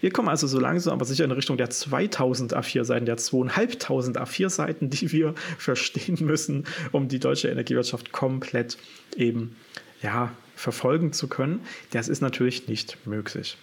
[0.00, 4.90] Wir kommen also so langsam aber sicher in Richtung der 2000 A4-Seiten, der 2500 A4-Seiten,
[4.90, 8.78] die wir verstehen müssen, um die deutsche Energiewirtschaft komplett
[9.16, 9.56] eben
[10.02, 11.60] ja, verfolgen zu können.
[11.90, 13.56] Das ist natürlich nicht möglich.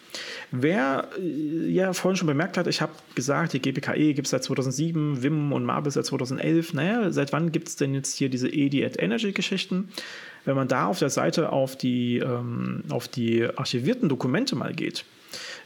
[0.51, 4.43] Wer äh, ja vorhin schon bemerkt hat, ich habe gesagt, die GPKE gibt es seit
[4.43, 6.73] 2007, WIM und MABIS seit 2011.
[6.73, 9.89] Naja, seit wann gibt es denn jetzt hier diese EDI at Energy Geschichten?
[10.45, 15.05] Wenn man da auf der Seite auf die, ähm, auf die archivierten Dokumente mal geht,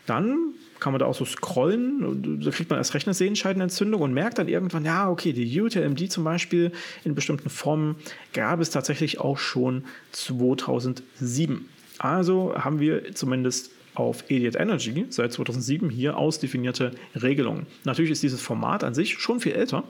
[0.06, 2.42] dann kann man da auch so scrollen.
[2.42, 6.24] Da kriegt man als Rechner Sehenscheidenentzündung und merkt dann irgendwann, ja, okay, die UTLMD zum
[6.24, 6.72] Beispiel
[7.04, 7.98] in bestimmten Formen
[8.34, 9.84] gab es tatsächlich auch schon
[10.14, 11.68] 2007.
[11.98, 17.66] Also haben wir zumindest auf Idiot Energy seit 2007 hier ausdefinierte Regelungen.
[17.84, 19.84] Natürlich ist dieses Format an sich schon viel älter,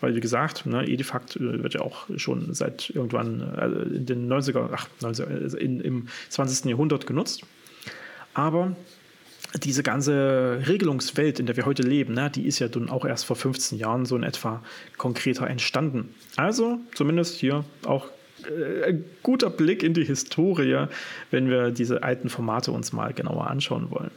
[0.00, 4.32] weil wie gesagt, ne, Edifact äh, wird ja auch schon seit irgendwann äh, in den
[4.32, 6.66] 90er, ach, 90er in, im 20.
[6.66, 7.42] Jahrhundert genutzt.
[8.34, 8.76] Aber
[9.62, 13.24] diese ganze Regelungswelt, in der wir heute leben, ne, die ist ja dann auch erst
[13.24, 14.62] vor 15 Jahren so in etwa
[14.96, 16.14] konkreter entstanden.
[16.36, 18.06] Also zumindest hier auch
[18.86, 20.86] ein guter Blick in die Historie,
[21.30, 24.10] wenn wir diese alten Formate uns mal genauer anschauen wollen.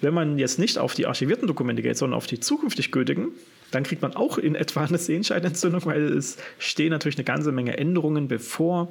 [0.00, 3.28] Wenn man jetzt nicht auf die archivierten Dokumente geht, sondern auf die zukünftig gültigen,
[3.70, 7.76] dann kriegt man auch in etwa eine Sehenscheidenentzündung, weil es stehen natürlich eine ganze Menge
[7.76, 8.88] Änderungen bevor,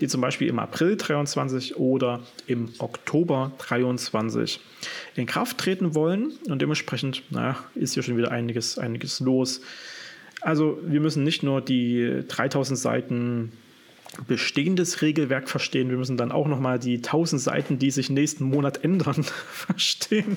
[0.00, 4.60] die zum Beispiel im April 23 oder im Oktober 23
[5.14, 6.32] in Kraft treten wollen.
[6.48, 9.60] Und dementsprechend naja, ist hier schon wieder einiges, einiges los.
[10.40, 13.52] Also wir müssen nicht nur die 3000 Seiten
[14.26, 15.90] bestehendes Regelwerk verstehen.
[15.90, 20.36] Wir müssen dann auch nochmal die 1000 Seiten, die sich nächsten Monat ändern, verstehen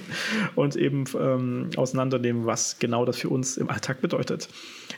[0.55, 4.49] und eben ähm, auseinandernehmen, was genau das für uns im Alltag bedeutet.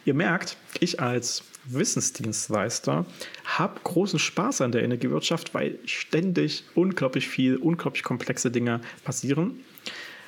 [0.05, 3.05] Ihr merkt, ich als Wissensdienstleister
[3.45, 9.59] habe großen Spaß an der Energiewirtschaft, weil ständig unglaublich viel, unglaublich komplexe Dinge passieren.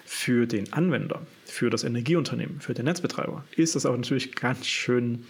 [0.05, 5.25] Für den Anwender, für das Energieunternehmen, für den Netzbetreiber ist das auch natürlich ganz schön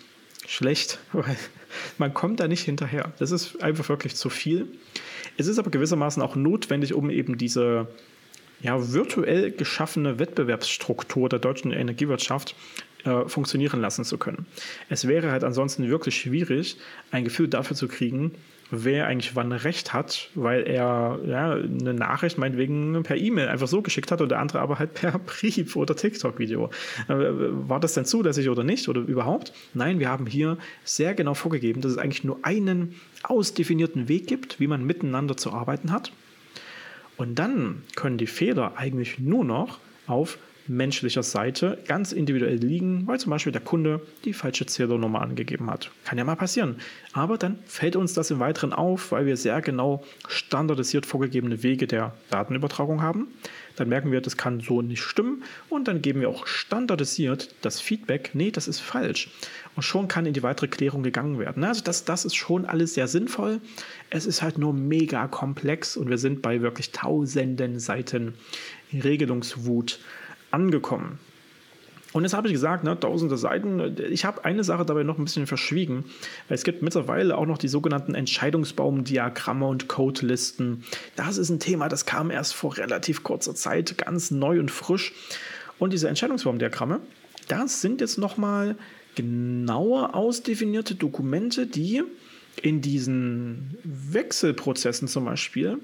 [0.48, 1.38] schlecht, weil
[1.98, 3.14] man kommt da nicht hinterher.
[3.20, 4.68] Das ist einfach wirklich zu viel.
[5.38, 7.88] Es ist aber gewissermaßen auch notwendig, um eben diese
[8.62, 12.56] ja, virtuell geschaffene Wettbewerbsstruktur der deutschen Energiewirtschaft
[13.06, 14.46] äh, funktionieren lassen zu können.
[14.90, 16.78] Es wäre halt ansonsten wirklich schwierig,
[17.12, 18.32] ein Gefühl dafür zu kriegen,
[18.72, 23.82] wer eigentlich wann recht hat, weil er ja, eine Nachricht meinetwegen per E-Mail einfach so
[23.82, 26.70] geschickt hat und der andere aber halt per Brief oder TikTok-Video.
[27.08, 29.54] Äh, war das denn zulässig oder nicht oder überhaupt?
[29.74, 34.60] Nein, wir haben hier sehr genau vorgegeben, dass es eigentlich nur einen ausdefinierten Weg gibt,
[34.60, 36.12] wie man miteinander zu arbeiten hat.
[37.16, 40.38] Und dann können die Fehler eigentlich nur noch auf
[40.68, 45.92] menschlicher Seite ganz individuell liegen, weil zum Beispiel der Kunde die falsche Zählernummer angegeben hat.
[46.06, 46.78] Kann ja mal passieren.
[47.12, 51.88] Aber dann fällt uns das im Weiteren auf, weil wir sehr genau standardisiert vorgegebene Wege
[51.88, 53.28] der Datenübertragung haben.
[53.76, 57.80] Dann merken wir, das kann so nicht stimmen und dann geben wir auch standardisiert das
[57.80, 59.30] Feedback, nee, das ist falsch.
[59.76, 61.64] Und schon kann in die weitere Klärung gegangen werden.
[61.64, 63.62] Also das, das ist schon alles sehr sinnvoll.
[64.12, 68.36] Es ist halt nur mega komplex und wir sind bei wirklich tausenden Seiten
[68.94, 70.00] Regelungswut
[70.54, 71.20] angekommen.
[72.14, 73.98] Und jetzt habe ich gesagt, ne, tausende Seiten.
[74.12, 76.06] Ich habe eine Sache dabei noch ein bisschen verschwiegen,
[76.48, 80.84] es gibt mittlerweile auch noch die sogenannten Entscheidungsbaumdiagramme und Codelisten.
[81.16, 85.14] Das ist ein Thema, das kam erst vor relativ kurzer Zeit ganz neu und frisch.
[85.80, 87.00] Und diese Entscheidungsbaumdiagramme,
[87.48, 88.76] das sind jetzt nochmal
[89.16, 92.04] genauer ausdefinierte Dokumente, die
[92.62, 95.80] in diesen Wechselprozessen zum Beispiel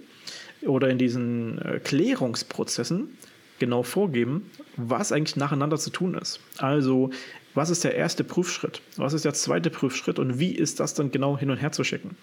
[0.62, 3.18] oder in diesen äh, Klärungsprozessen
[3.60, 6.40] genau vorgeben, was eigentlich nacheinander zu tun ist.
[6.58, 7.12] Also,
[7.54, 8.82] was ist der erste Prüfschritt?
[8.96, 10.20] Was ist der zweite Prüfschritt?
[10.20, 12.16] Und wie ist das dann genau hin und her zu schicken?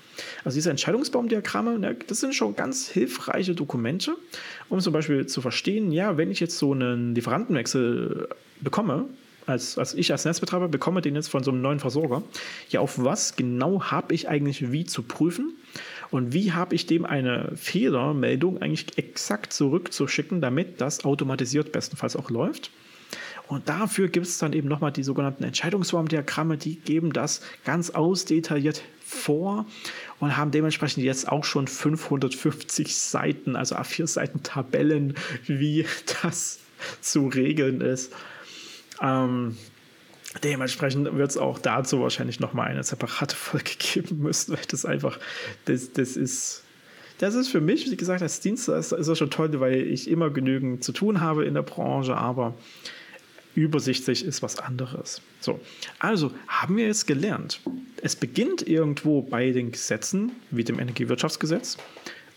[0.44, 4.16] Also, diese Entscheidungsbaumdiagramme, ne, das sind schon ganz hilfreiche Dokumente,
[4.68, 8.28] um zum Beispiel zu verstehen, ja, wenn ich jetzt so einen Lieferantenwechsel
[8.60, 9.06] bekomme,
[9.46, 12.22] als, als ich als Netzbetreiber bekomme den jetzt von so einem neuen Versorger,
[12.68, 15.54] ja, auf was genau habe ich eigentlich wie zu prüfen?
[16.16, 22.30] Und wie habe ich dem eine Fehlermeldung eigentlich exakt zurückzuschicken, damit das automatisiert bestenfalls auch
[22.30, 22.70] läuft?
[23.48, 28.82] Und dafür gibt es dann eben nochmal die sogenannten Entscheidungsformdiagramme, die geben das ganz ausdetailliert
[29.04, 29.66] vor
[30.18, 35.84] und haben dementsprechend jetzt auch schon 550 Seiten, also A4 Seiten Tabellen, wie
[36.22, 36.60] das
[37.02, 38.10] zu regeln ist.
[39.02, 39.58] Ähm,
[40.42, 45.18] Dementsprechend wird es auch dazu wahrscheinlich nochmal eine separate Folge geben müssen, weil das einfach,
[45.64, 46.62] das, das ist,
[47.18, 50.30] das ist für mich, wie gesagt, als Dienstleister ist das schon toll, weil ich immer
[50.30, 52.54] genügend zu tun habe in der Branche, aber
[53.54, 55.22] übersichtlich ist was anderes.
[55.40, 55.58] So,
[55.98, 57.60] also haben wir jetzt gelernt,
[58.02, 61.78] es beginnt irgendwo bei den Gesetzen, wie dem Energiewirtschaftsgesetz,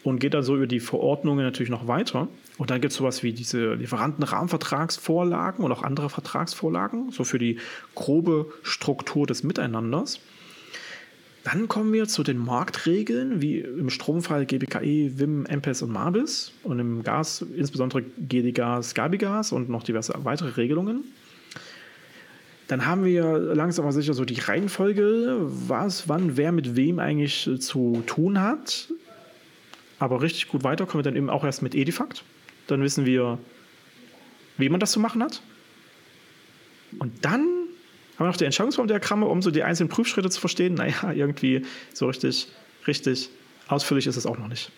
[0.03, 2.29] und geht dann so über die Verordnungen natürlich noch weiter.
[2.59, 7.57] Und dann gibt es sowas wie diese Lieferantenrahmenvertragsvorlagen und auch andere Vertragsvorlagen, so für die
[7.95, 10.19] grobe Struktur des Miteinanders.
[11.45, 16.79] Dann kommen wir zu den Marktregeln, wie im Stromfall GBKE, WIM, MPES und MABIS und
[16.79, 21.05] im Gas insbesondere GDGAS, Gabigas und noch diverse weitere Regelungen.
[22.67, 27.49] Dann haben wir langsam aber sicher so die Reihenfolge, was, wann, wer mit wem eigentlich
[27.61, 28.89] zu tun hat.
[29.97, 32.25] Aber richtig gut weiter kommen wir dann eben auch erst mit Edifact.
[32.69, 33.39] Dann wissen wir,
[34.57, 35.41] wie man das zu machen hat.
[36.99, 40.73] Und dann haben wir noch die Entscheidungsbaumdiagramme, um so die einzelnen Prüfschritte zu verstehen.
[40.73, 42.47] Naja, irgendwie so richtig,
[42.85, 43.29] richtig
[43.67, 44.71] ausführlich ist es auch noch nicht.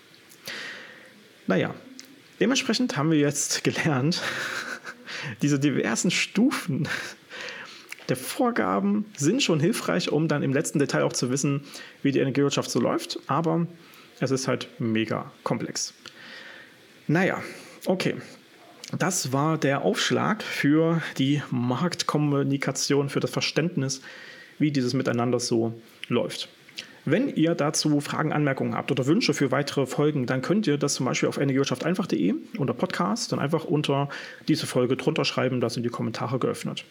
[1.47, 1.73] Naja,
[2.39, 4.21] dementsprechend haben wir jetzt gelernt,
[5.41, 6.87] diese diversen Stufen
[8.09, 11.63] der Vorgaben sind schon hilfreich, um dann im letzten Detail auch zu wissen,
[12.03, 13.67] wie die Energiewirtschaft so läuft, aber
[14.19, 15.93] es ist halt mega komplex.
[17.07, 17.41] Naja,
[17.85, 18.15] okay.
[18.97, 24.01] Das war der Aufschlag für die Marktkommunikation, für das Verständnis,
[24.59, 25.73] wie dieses Miteinander so
[26.09, 26.49] läuft.
[27.03, 30.93] Wenn ihr dazu Fragen, Anmerkungen habt oder Wünsche für weitere Folgen, dann könnt ihr das
[30.93, 34.09] zum Beispiel auf energiewirtschafteinfach.de unter Podcast dann einfach unter
[34.47, 36.85] diese Folge drunter schreiben, da sind die Kommentare geöffnet.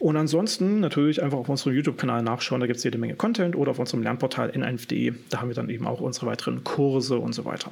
[0.00, 3.70] Und ansonsten natürlich einfach auf unserem YouTube-Kanal nachschauen, da gibt es jede Menge Content oder
[3.70, 7.44] auf unserem Lernportal n1.de, da haben wir dann eben auch unsere weiteren Kurse und so
[7.44, 7.70] weiter.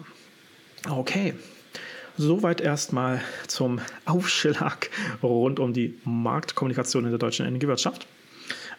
[0.88, 1.34] Okay,
[2.18, 4.90] Soweit erstmal zum Aufschlag
[5.22, 8.08] rund um die Marktkommunikation in der deutschen Energiewirtschaft.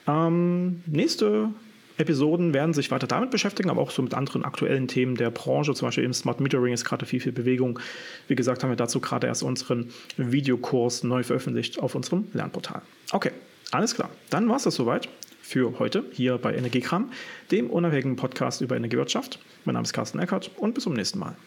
[0.07, 1.49] Ähm, nächste
[1.97, 5.73] Episoden werden sich weiter damit beschäftigen, aber auch so mit anderen aktuellen Themen der Branche.
[5.73, 7.79] Zum Beispiel im Smart Metering ist gerade viel, viel Bewegung.
[8.27, 12.81] Wie gesagt, haben wir dazu gerade erst unseren Videokurs neu veröffentlicht auf unserem Lernportal.
[13.13, 13.31] Okay,
[13.71, 14.09] alles klar.
[14.29, 15.07] Dann war es das soweit
[15.41, 17.09] für heute hier bei Energiekram,
[17.51, 19.39] dem unabhängigen Podcast über Energiewirtschaft.
[19.63, 21.37] Mein Name ist Carsten Eckert und bis zum nächsten Mal.